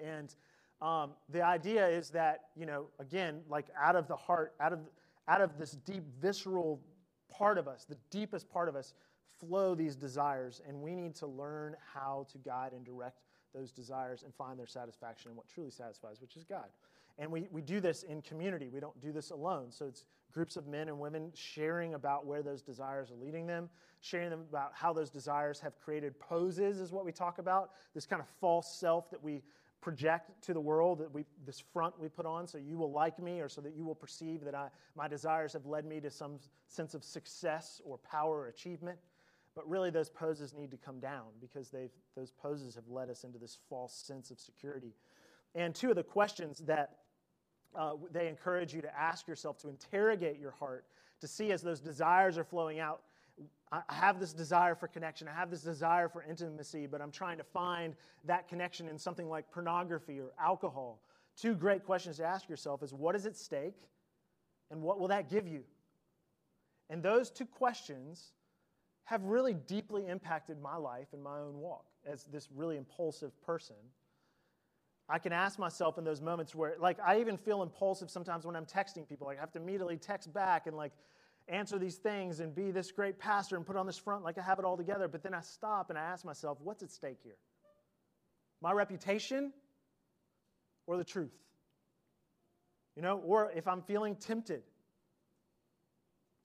And 0.00 0.32
um, 0.80 1.14
the 1.30 1.42
idea 1.42 1.88
is 1.88 2.10
that, 2.10 2.50
you 2.54 2.66
know, 2.66 2.86
again, 3.00 3.40
like 3.48 3.66
out 3.76 3.96
of 3.96 4.06
the 4.06 4.14
heart, 4.14 4.54
out 4.60 4.72
of, 4.72 4.78
out 5.26 5.40
of 5.40 5.58
this 5.58 5.72
deep 5.72 6.04
visceral 6.20 6.80
part 7.28 7.58
of 7.58 7.66
us, 7.66 7.86
the 7.88 7.96
deepest 8.10 8.48
part 8.48 8.68
of 8.68 8.76
us, 8.76 8.94
flow 9.38 9.74
these 9.74 9.96
desires, 9.96 10.60
and 10.66 10.80
we 10.80 10.94
need 10.94 11.14
to 11.16 11.26
learn 11.26 11.76
how 11.94 12.26
to 12.32 12.38
guide 12.38 12.72
and 12.72 12.84
direct 12.84 13.22
those 13.54 13.72
desires 13.72 14.22
and 14.22 14.34
find 14.34 14.58
their 14.58 14.66
satisfaction 14.66 15.30
in 15.30 15.36
what 15.36 15.46
truly 15.48 15.70
satisfies, 15.70 16.20
which 16.20 16.36
is 16.36 16.44
God. 16.44 16.66
And 17.18 17.30
we, 17.32 17.48
we 17.50 17.62
do 17.62 17.80
this 17.80 18.02
in 18.02 18.20
community. 18.20 18.68
We 18.68 18.80
don't 18.80 18.98
do 19.00 19.12
this 19.12 19.30
alone. 19.30 19.68
So 19.70 19.86
it's 19.86 20.04
groups 20.32 20.56
of 20.56 20.66
men 20.66 20.88
and 20.88 20.98
women 20.98 21.30
sharing 21.34 21.94
about 21.94 22.26
where 22.26 22.42
those 22.42 22.60
desires 22.60 23.10
are 23.10 23.16
leading 23.16 23.46
them, 23.46 23.70
sharing 24.02 24.28
them 24.28 24.44
about 24.50 24.72
how 24.74 24.92
those 24.92 25.08
desires 25.08 25.58
have 25.60 25.78
created 25.78 26.18
poses, 26.20 26.78
is 26.78 26.92
what 26.92 27.06
we 27.06 27.12
talk 27.12 27.38
about. 27.38 27.70
This 27.94 28.04
kind 28.04 28.20
of 28.20 28.28
false 28.40 28.70
self 28.78 29.10
that 29.10 29.22
we 29.22 29.42
project 29.80 30.30
to 30.42 30.52
the 30.52 30.60
world, 30.60 30.98
that 30.98 31.12
we, 31.12 31.24
this 31.46 31.60
front 31.60 31.98
we 31.98 32.08
put 32.08 32.26
on, 32.26 32.46
so 32.46 32.58
you 32.58 32.76
will 32.76 32.90
like 32.90 33.18
me 33.18 33.40
or 33.40 33.48
so 33.48 33.60
that 33.60 33.74
you 33.74 33.84
will 33.84 33.94
perceive 33.94 34.44
that 34.44 34.54
I, 34.54 34.68
my 34.94 35.08
desires 35.08 35.52
have 35.52 35.64
led 35.64 35.86
me 35.86 36.00
to 36.00 36.10
some 36.10 36.38
sense 36.66 36.92
of 36.92 37.04
success 37.04 37.80
or 37.84 37.96
power 37.98 38.40
or 38.40 38.46
achievement. 38.48 38.98
But 39.56 39.68
really, 39.68 39.88
those 39.88 40.10
poses 40.10 40.52
need 40.52 40.70
to 40.70 40.76
come 40.76 41.00
down 41.00 41.24
because 41.40 41.70
they've, 41.70 41.90
those 42.14 42.30
poses 42.30 42.74
have 42.74 42.86
led 42.88 43.08
us 43.08 43.24
into 43.24 43.38
this 43.38 43.56
false 43.70 43.94
sense 43.94 44.30
of 44.30 44.38
security. 44.38 44.92
And 45.54 45.74
two 45.74 45.88
of 45.88 45.96
the 45.96 46.02
questions 46.02 46.58
that 46.66 46.98
uh, 47.74 47.94
they 48.12 48.28
encourage 48.28 48.74
you 48.74 48.82
to 48.82 48.98
ask 48.98 49.26
yourself, 49.26 49.58
to 49.58 49.70
interrogate 49.70 50.38
your 50.38 50.50
heart, 50.50 50.84
to 51.22 51.26
see 51.26 51.52
as 51.52 51.62
those 51.62 51.80
desires 51.80 52.36
are 52.36 52.44
flowing 52.44 52.78
out. 52.78 53.00
I 53.72 53.82
have 53.88 54.20
this 54.20 54.32
desire 54.32 54.74
for 54.74 54.88
connection. 54.88 55.26
I 55.26 55.32
have 55.32 55.50
this 55.50 55.62
desire 55.62 56.08
for 56.08 56.22
intimacy, 56.22 56.86
but 56.86 57.00
I'm 57.00 57.10
trying 57.10 57.38
to 57.38 57.44
find 57.44 57.94
that 58.24 58.48
connection 58.48 58.88
in 58.88 58.98
something 58.98 59.28
like 59.28 59.50
pornography 59.50 60.20
or 60.20 60.32
alcohol. 60.40 61.02
Two 61.36 61.54
great 61.54 61.84
questions 61.84 62.18
to 62.18 62.24
ask 62.24 62.48
yourself 62.48 62.82
is 62.82 62.94
what 62.94 63.16
is 63.16 63.26
at 63.26 63.36
stake 63.36 63.88
and 64.70 64.82
what 64.82 65.00
will 65.00 65.08
that 65.08 65.28
give 65.28 65.48
you? 65.48 65.64
And 66.88 67.02
those 67.02 67.30
two 67.30 67.44
questions 67.46 68.32
have 69.06 69.22
really 69.22 69.54
deeply 69.54 70.06
impacted 70.06 70.60
my 70.60 70.76
life 70.76 71.08
and 71.12 71.22
my 71.22 71.38
own 71.38 71.58
walk 71.58 71.86
as 72.04 72.24
this 72.24 72.48
really 72.54 72.76
impulsive 72.76 73.32
person. 73.42 73.76
I 75.08 75.20
can 75.20 75.32
ask 75.32 75.58
myself 75.58 75.96
in 75.96 76.04
those 76.04 76.20
moments 76.20 76.54
where, 76.54 76.74
like, 76.80 76.98
I 77.04 77.20
even 77.20 77.36
feel 77.36 77.62
impulsive 77.62 78.10
sometimes 78.10 78.44
when 78.44 78.56
I'm 78.56 78.66
texting 78.66 79.08
people. 79.08 79.28
Like, 79.28 79.38
I 79.38 79.40
have 79.40 79.52
to 79.52 79.60
immediately 79.60 79.96
text 79.96 80.32
back 80.34 80.66
and, 80.66 80.76
like, 80.76 80.92
answer 81.48 81.78
these 81.78 81.96
things 81.96 82.40
and 82.40 82.52
be 82.52 82.72
this 82.72 82.90
great 82.90 83.18
pastor 83.18 83.56
and 83.56 83.64
put 83.64 83.76
on 83.76 83.86
this 83.86 83.96
front 83.96 84.24
like 84.24 84.36
I 84.36 84.42
have 84.42 84.58
it 84.58 84.64
all 84.64 84.76
together. 84.76 85.06
But 85.06 85.22
then 85.22 85.32
I 85.32 85.40
stop 85.40 85.90
and 85.90 85.98
I 85.98 86.02
ask 86.02 86.24
myself, 86.24 86.58
what's 86.60 86.82
at 86.82 86.90
stake 86.90 87.18
here? 87.22 87.36
My 88.60 88.72
reputation 88.72 89.52
or 90.88 90.96
the 90.96 91.04
truth? 91.04 91.30
You 92.96 93.02
know, 93.02 93.18
or 93.18 93.52
if 93.54 93.68
I'm 93.68 93.82
feeling 93.82 94.16
tempted 94.16 94.62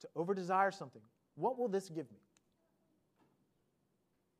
to 0.02 0.08
over 0.14 0.34
desire 0.34 0.70
something, 0.70 1.02
what 1.34 1.58
will 1.58 1.68
this 1.68 1.88
give 1.88 2.10
me? 2.12 2.21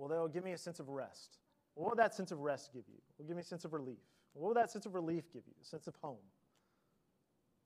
Well, 0.02 0.08
they'll 0.08 0.26
give 0.26 0.42
me 0.42 0.50
a 0.50 0.58
sense 0.58 0.80
of 0.80 0.88
rest. 0.88 1.38
What 1.74 1.90
will 1.90 1.96
that 1.96 2.12
sense 2.12 2.32
of 2.32 2.40
rest 2.40 2.72
give 2.72 2.82
you? 2.88 2.98
Will 3.18 3.24
give 3.24 3.36
me 3.36 3.42
a 3.42 3.44
sense 3.44 3.64
of 3.64 3.72
relief. 3.72 4.00
What 4.32 4.48
will 4.48 4.54
that 4.54 4.68
sense 4.68 4.84
of 4.84 4.96
relief 4.96 5.32
give 5.32 5.44
you? 5.46 5.54
A 5.62 5.64
sense 5.64 5.86
of 5.86 5.94
home. 6.02 6.16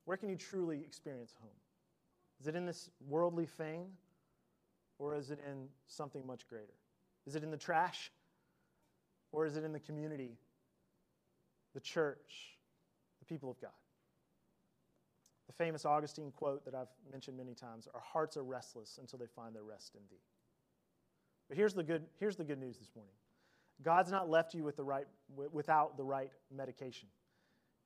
Where 0.04 0.18
can 0.18 0.28
you 0.28 0.36
truly 0.36 0.80
experience 0.80 1.32
home? 1.40 1.48
Is 2.38 2.46
it 2.46 2.54
in 2.54 2.66
this 2.66 2.90
worldly 3.08 3.46
thing? 3.46 3.86
Or 4.98 5.16
is 5.16 5.30
it 5.30 5.38
in 5.50 5.68
something 5.86 6.26
much 6.26 6.46
greater? 6.46 6.74
Is 7.26 7.36
it 7.36 7.42
in 7.42 7.50
the 7.50 7.56
trash? 7.56 8.12
Or 9.32 9.46
is 9.46 9.56
it 9.56 9.64
in 9.64 9.72
the 9.72 9.80
community, 9.80 10.36
the 11.72 11.80
church, 11.80 12.58
the 13.18 13.24
people 13.24 13.50
of 13.50 13.58
God? 13.62 13.70
The 15.46 15.54
famous 15.54 15.86
Augustine 15.86 16.32
quote 16.36 16.66
that 16.66 16.74
I've 16.74 16.92
mentioned 17.10 17.38
many 17.38 17.54
times 17.54 17.88
Our 17.94 18.00
hearts 18.00 18.36
are 18.36 18.44
restless 18.44 18.98
until 19.00 19.18
they 19.18 19.26
find 19.26 19.54
their 19.54 19.64
rest 19.64 19.94
in 19.94 20.02
thee. 20.10 20.20
But 21.48 21.56
here's 21.56 21.74
the 21.74 21.82
good, 21.82 22.04
here's 22.18 22.36
the 22.36 22.44
good 22.44 22.58
news 22.58 22.78
this 22.78 22.90
morning 22.94 23.12
God's 23.82 24.10
not 24.10 24.28
left 24.28 24.54
you 24.54 24.64
with 24.64 24.76
the 24.76 24.84
right, 24.84 25.06
without 25.52 25.96
the 25.96 26.04
right 26.04 26.30
medication. 26.54 27.08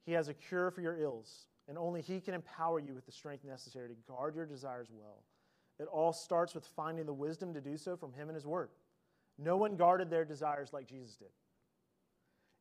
He 0.04 0.12
has 0.12 0.28
a 0.28 0.34
cure 0.34 0.70
for 0.70 0.80
your 0.80 0.98
ills, 0.98 1.46
and 1.68 1.76
only 1.76 2.00
He 2.00 2.20
can 2.20 2.34
empower 2.34 2.78
you 2.80 2.94
with 2.94 3.06
the 3.06 3.12
strength 3.12 3.44
necessary 3.44 3.88
to 3.88 3.94
guard 4.06 4.34
your 4.34 4.46
desires 4.46 4.88
well. 4.90 5.24
It 5.78 5.88
all 5.90 6.12
starts 6.12 6.54
with 6.54 6.64
finding 6.64 7.06
the 7.06 7.12
wisdom 7.12 7.54
to 7.54 7.60
do 7.60 7.76
so 7.76 7.96
from 7.96 8.12
Him 8.12 8.28
and 8.28 8.34
His 8.34 8.46
Word. 8.46 8.70
No 9.38 9.56
one 9.56 9.76
guarded 9.76 10.10
their 10.10 10.24
desires 10.24 10.72
like 10.72 10.86
Jesus 10.86 11.16
did. 11.16 11.28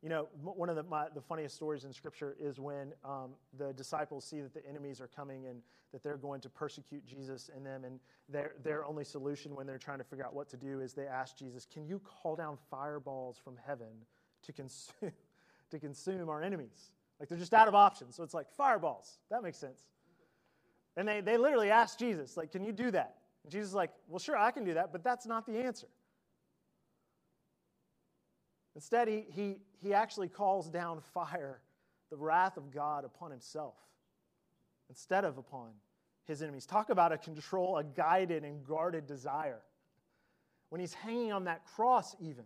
You 0.01 0.07
know, 0.07 0.29
one 0.41 0.69
of 0.69 0.77
the, 0.77 0.83
my, 0.83 1.07
the 1.13 1.21
funniest 1.21 1.55
stories 1.55 1.83
in 1.83 1.91
Scripture 1.91 2.35
is 2.39 2.57
when 2.57 2.93
um, 3.03 3.31
the 3.57 3.73
disciples 3.73 4.23
see 4.23 4.39
that 4.39 4.53
the 4.53 4.65
enemies 4.65 5.01
are 5.01 5.09
coming 5.13 5.47
and 5.47 5.62
that 5.91 6.03
they're 6.03 6.17
going 6.17 6.39
to 6.41 6.49
persecute 6.49 7.05
Jesus 7.05 7.49
and 7.53 7.65
them, 7.65 7.83
and 7.83 7.99
their, 8.29 8.53
their 8.63 8.85
only 8.85 9.03
solution 9.03 9.55
when 9.55 9.67
they're 9.67 9.77
trying 9.77 9.97
to 9.97 10.05
figure 10.05 10.25
out 10.25 10.33
what 10.33 10.47
to 10.49 10.57
do 10.57 10.79
is 10.79 10.93
they 10.93 11.07
ask 11.07 11.38
Jesus, 11.38 11.65
Can 11.65 11.85
you 11.85 11.99
call 11.99 12.35
down 12.38 12.57
fireballs 12.69 13.38
from 13.43 13.57
heaven 13.65 13.88
to 14.43 14.53
consume, 14.53 15.12
to 15.71 15.79
consume 15.79 16.29
our 16.29 16.41
enemies? 16.41 16.91
Like 17.19 17.27
they're 17.27 17.38
just 17.38 17.53
out 17.53 17.67
of 17.67 17.75
options. 17.75 18.15
So 18.15 18.23
it's 18.23 18.33
like, 18.33 18.49
fireballs. 18.49 19.19
That 19.29 19.43
makes 19.43 19.57
sense. 19.57 19.81
And 20.95 21.07
they, 21.07 21.19
they 21.19 21.38
literally 21.38 21.71
asked 21.71 21.99
Jesus, 21.99 22.38
like, 22.38 22.53
Can 22.53 22.63
you 22.63 22.71
do 22.71 22.91
that? 22.91 23.15
And 23.43 23.51
Jesus 23.51 23.69
is 23.69 23.75
like, 23.75 23.91
Well, 24.07 24.19
sure, 24.19 24.38
I 24.38 24.51
can 24.51 24.63
do 24.63 24.75
that, 24.75 24.93
but 24.93 25.03
that's 25.03 25.25
not 25.25 25.45
the 25.45 25.57
answer. 25.57 25.88
Instead, 28.79 29.09
he, 29.09 29.25
he, 29.29 29.57
he 29.83 29.93
actually 29.93 30.29
calls 30.29 30.69
down 30.69 31.01
fire, 31.13 31.59
the 32.09 32.15
wrath 32.15 32.55
of 32.55 32.71
God 32.71 33.03
upon 33.03 33.29
himself, 33.29 33.75
instead 34.87 35.25
of 35.25 35.37
upon 35.37 35.71
his 36.23 36.41
enemies. 36.41 36.65
Talk 36.65 36.89
about 36.89 37.11
a 37.11 37.17
control, 37.17 37.75
a 37.75 37.83
guided 37.83 38.45
and 38.45 38.63
guarded 38.63 39.05
desire. 39.05 39.59
When 40.69 40.79
he's 40.79 40.93
hanging 40.93 41.33
on 41.33 41.43
that 41.43 41.65
cross, 41.65 42.15
even, 42.21 42.45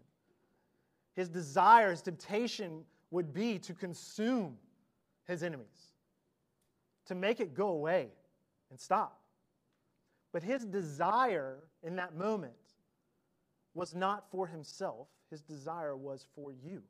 his 1.13 1.29
desire, 1.29 1.91
his 1.91 2.01
temptation 2.01 2.83
would 3.11 3.31
be 3.31 3.59
to 3.59 3.75
consume 3.75 4.57
his 5.27 5.43
enemies, 5.43 5.91
to 7.05 7.13
make 7.13 7.41
it 7.41 7.53
go 7.53 7.67
away 7.67 8.07
and 8.71 8.79
stop. 8.79 9.21
But 10.31 10.41
his 10.41 10.65
desire 10.65 11.59
in 11.83 11.95
that 11.97 12.15
moment 12.15 12.53
was 13.73 13.95
not 13.95 14.29
for 14.29 14.47
himself, 14.47 15.07
his 15.29 15.41
desire 15.41 15.95
was 15.95 16.25
for 16.35 16.51
you. 16.51 16.81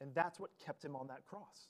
And 0.00 0.14
that's 0.14 0.38
what 0.38 0.50
kept 0.64 0.84
him 0.84 0.94
on 0.94 1.08
that 1.08 1.26
cross. 1.26 1.68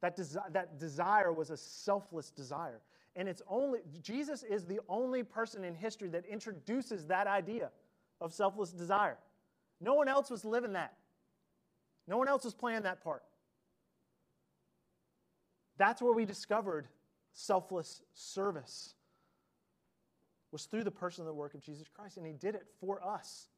That, 0.00 0.16
desi- 0.16 0.52
that 0.52 0.78
desire 0.78 1.32
was 1.32 1.50
a 1.50 1.56
selfless 1.56 2.30
desire. 2.30 2.80
And 3.16 3.28
it's 3.28 3.42
only, 3.48 3.80
Jesus 4.02 4.42
is 4.42 4.64
the 4.64 4.80
only 4.88 5.22
person 5.22 5.64
in 5.64 5.74
history 5.74 6.08
that 6.08 6.26
introduces 6.26 7.06
that 7.06 7.26
idea 7.26 7.70
of 8.20 8.32
selfless 8.32 8.70
desire. 8.70 9.16
No 9.80 9.94
one 9.94 10.08
else 10.08 10.30
was 10.30 10.44
living 10.44 10.72
that. 10.74 10.94
No 12.06 12.16
one 12.18 12.28
else 12.28 12.44
was 12.44 12.54
playing 12.54 12.82
that 12.82 13.02
part. 13.02 13.22
That's 15.78 16.02
where 16.02 16.12
we 16.12 16.24
discovered 16.24 16.86
selfless 17.32 18.02
service 18.12 18.94
was 20.54 20.64
through 20.64 20.84
the 20.84 20.90
person 20.90 21.22
and 21.22 21.28
the 21.28 21.34
work 21.34 21.52
of 21.52 21.60
Jesus 21.60 21.86
Christ, 21.94 22.16
and 22.16 22.26
he 22.26 22.32
did 22.32 22.54
it 22.54 22.66
for 22.80 23.04
us 23.04 23.48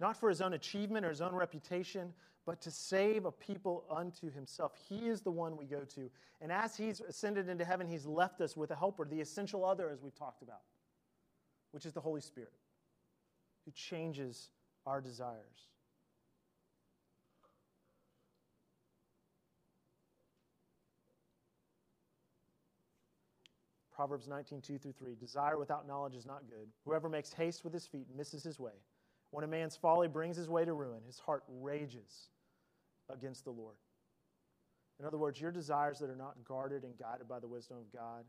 not 0.00 0.16
for 0.16 0.28
his 0.28 0.40
own 0.40 0.54
achievement 0.54 1.04
or 1.04 1.10
his 1.10 1.20
own 1.20 1.34
reputation, 1.34 2.12
but 2.46 2.60
to 2.62 2.70
save 2.70 3.26
a 3.26 3.30
people 3.30 3.84
unto 3.90 4.30
himself. 4.32 4.72
He 4.88 5.08
is 5.08 5.20
the 5.20 5.30
one 5.30 5.56
we 5.56 5.66
go 5.66 5.80
to. 5.94 6.10
And 6.40 6.50
as 6.50 6.74
he's 6.74 7.00
ascended 7.00 7.48
into 7.48 7.64
heaven, 7.64 7.86
he's 7.86 8.06
left 8.06 8.40
us 8.40 8.56
with 8.56 8.70
a 8.70 8.76
helper, 8.76 9.04
the 9.04 9.20
essential 9.20 9.64
other, 9.64 9.90
as 9.90 10.02
we've 10.02 10.14
talked 10.14 10.42
about, 10.42 10.62
which 11.72 11.84
is 11.84 11.92
the 11.92 12.00
Holy 12.00 12.22
Spirit, 12.22 12.54
who 13.66 13.72
changes 13.72 14.48
our 14.86 15.02
desires. 15.02 15.68
Proverbs 24.00 24.28
19, 24.28 24.62
2 24.62 24.78
through 24.78 24.94
3. 24.94 25.14
Desire 25.14 25.58
without 25.58 25.86
knowledge 25.86 26.14
is 26.14 26.24
not 26.24 26.48
good. 26.48 26.68
Whoever 26.86 27.10
makes 27.10 27.34
haste 27.34 27.64
with 27.64 27.74
his 27.74 27.86
feet 27.86 28.06
misses 28.16 28.42
his 28.42 28.58
way. 28.58 28.72
When 29.30 29.44
a 29.44 29.46
man's 29.46 29.76
folly 29.76 30.08
brings 30.08 30.38
his 30.38 30.48
way 30.48 30.64
to 30.64 30.72
ruin, 30.72 31.02
his 31.06 31.18
heart 31.18 31.42
rages 31.60 32.30
against 33.10 33.44
the 33.44 33.50
Lord. 33.50 33.74
In 35.00 35.04
other 35.04 35.18
words, 35.18 35.38
your 35.38 35.52
desires 35.52 35.98
that 35.98 36.08
are 36.08 36.16
not 36.16 36.42
guarded 36.46 36.82
and 36.82 36.96
guided 36.96 37.28
by 37.28 37.40
the 37.40 37.46
wisdom 37.46 37.76
of 37.76 37.92
God, 37.92 38.24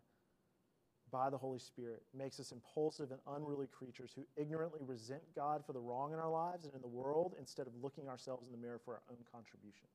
by 1.10 1.29
the 1.29 1.38
Holy 1.38 1.60
Spirit, 1.60 2.03
makes 2.13 2.38
us 2.41 2.51
impulsive 2.51 3.12
and 3.12 3.21
unruly 3.34 3.67
creatures 3.67 4.12
who 4.13 4.25
ignorantly 4.36 4.81
resent 4.86 5.21
God 5.34 5.63
for 5.65 5.71
the 5.71 5.79
wrong 5.79 6.12
in 6.12 6.19
our 6.19 6.29
lives 6.29 6.65
and 6.65 6.75
in 6.75 6.81
the 6.81 6.88
world 6.89 7.36
instead 7.39 7.65
of 7.65 7.71
looking 7.81 8.10
ourselves 8.10 8.43
in 8.45 8.51
the 8.51 8.57
mirror 8.57 8.81
for 8.84 8.95
our 8.95 9.03
own 9.10 9.23
contribution. 9.31 9.88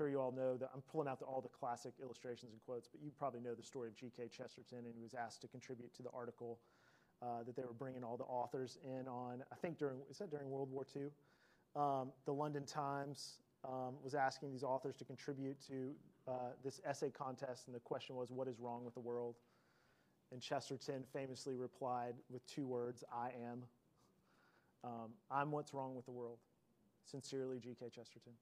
Sure 0.00 0.08
you 0.08 0.18
all 0.18 0.32
know 0.32 0.56
that 0.56 0.70
I'm 0.74 0.80
pulling 0.90 1.08
out 1.08 1.18
the, 1.18 1.26
all 1.26 1.42
the 1.42 1.50
classic 1.50 1.92
illustrations 2.02 2.52
and 2.52 2.60
quotes, 2.64 2.88
but 2.88 3.02
you 3.02 3.10
probably 3.18 3.40
know 3.40 3.54
the 3.54 3.62
story 3.62 3.86
of 3.86 3.94
G.K. 3.94 4.28
Chesterton, 4.34 4.86
and 4.86 4.94
he 4.96 5.02
was 5.02 5.12
asked 5.12 5.42
to 5.42 5.48
contribute 5.48 5.94
to 5.94 6.02
the 6.02 6.08
article 6.14 6.58
uh, 7.20 7.42
that 7.44 7.54
they 7.54 7.64
were 7.64 7.74
bringing 7.74 8.02
all 8.02 8.16
the 8.16 8.24
authors 8.24 8.78
in 8.82 9.06
on, 9.06 9.44
I 9.52 9.56
think 9.56 9.76
during, 9.76 9.98
is 10.10 10.16
that 10.16 10.30
during 10.30 10.48
World 10.48 10.70
War 10.70 10.86
II? 10.96 11.02
Um, 11.76 12.12
the 12.24 12.32
London 12.32 12.64
Times 12.64 13.42
um, 13.62 13.96
was 14.02 14.14
asking 14.14 14.52
these 14.52 14.62
authors 14.62 14.96
to 14.96 15.04
contribute 15.04 15.60
to 15.68 15.92
uh, 16.26 16.32
this 16.64 16.80
essay 16.86 17.10
contest, 17.10 17.66
and 17.66 17.76
the 17.76 17.80
question 17.80 18.16
was, 18.16 18.30
What 18.30 18.48
is 18.48 18.58
wrong 18.58 18.86
with 18.86 18.94
the 18.94 19.00
world? 19.00 19.34
And 20.32 20.40
Chesterton 20.40 21.04
famously 21.12 21.56
replied 21.56 22.14
with 22.30 22.46
two 22.46 22.66
words, 22.66 23.04
I 23.14 23.32
am. 23.50 23.64
Um, 24.82 25.10
I'm 25.30 25.50
what's 25.50 25.74
wrong 25.74 25.94
with 25.94 26.06
the 26.06 26.10
world. 26.10 26.38
Sincerely, 27.04 27.58
G.K. 27.58 27.90
Chesterton. 27.94 28.32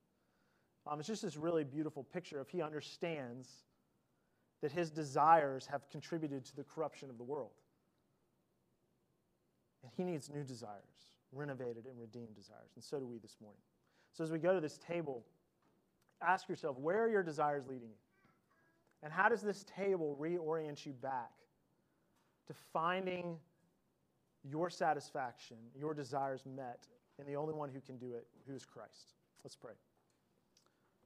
Um, 0.88 0.98
it's 0.98 1.08
just 1.08 1.22
this 1.22 1.36
really 1.36 1.64
beautiful 1.64 2.02
picture 2.02 2.40
of 2.40 2.48
he 2.48 2.62
understands 2.62 3.48
that 4.62 4.72
his 4.72 4.90
desires 4.90 5.66
have 5.66 5.88
contributed 5.90 6.44
to 6.46 6.56
the 6.56 6.64
corruption 6.64 7.10
of 7.10 7.18
the 7.18 7.24
world. 7.24 7.50
And 9.82 9.92
he 9.96 10.02
needs 10.02 10.30
new 10.30 10.42
desires, 10.42 11.12
renovated 11.32 11.86
and 11.86 12.00
redeemed 12.00 12.34
desires. 12.34 12.70
And 12.74 12.82
so 12.82 12.98
do 12.98 13.06
we 13.06 13.18
this 13.18 13.36
morning. 13.40 13.60
So 14.12 14.24
as 14.24 14.32
we 14.32 14.38
go 14.38 14.54
to 14.54 14.60
this 14.60 14.78
table, 14.78 15.24
ask 16.26 16.48
yourself 16.48 16.78
where 16.78 17.04
are 17.04 17.08
your 17.08 17.22
desires 17.22 17.66
leading 17.68 17.88
you? 17.88 17.94
And 19.02 19.12
how 19.12 19.28
does 19.28 19.42
this 19.42 19.64
table 19.64 20.16
reorient 20.20 20.84
you 20.84 20.92
back 20.92 21.30
to 22.48 22.54
finding 22.72 23.36
your 24.42 24.70
satisfaction, 24.70 25.58
your 25.78 25.94
desires 25.94 26.42
met 26.56 26.86
in 27.18 27.26
the 27.26 27.36
only 27.36 27.54
one 27.54 27.68
who 27.68 27.80
can 27.80 27.96
do 27.98 28.14
it, 28.14 28.26
who 28.48 28.54
is 28.54 28.64
Christ? 28.64 29.14
Let's 29.44 29.54
pray. 29.54 29.74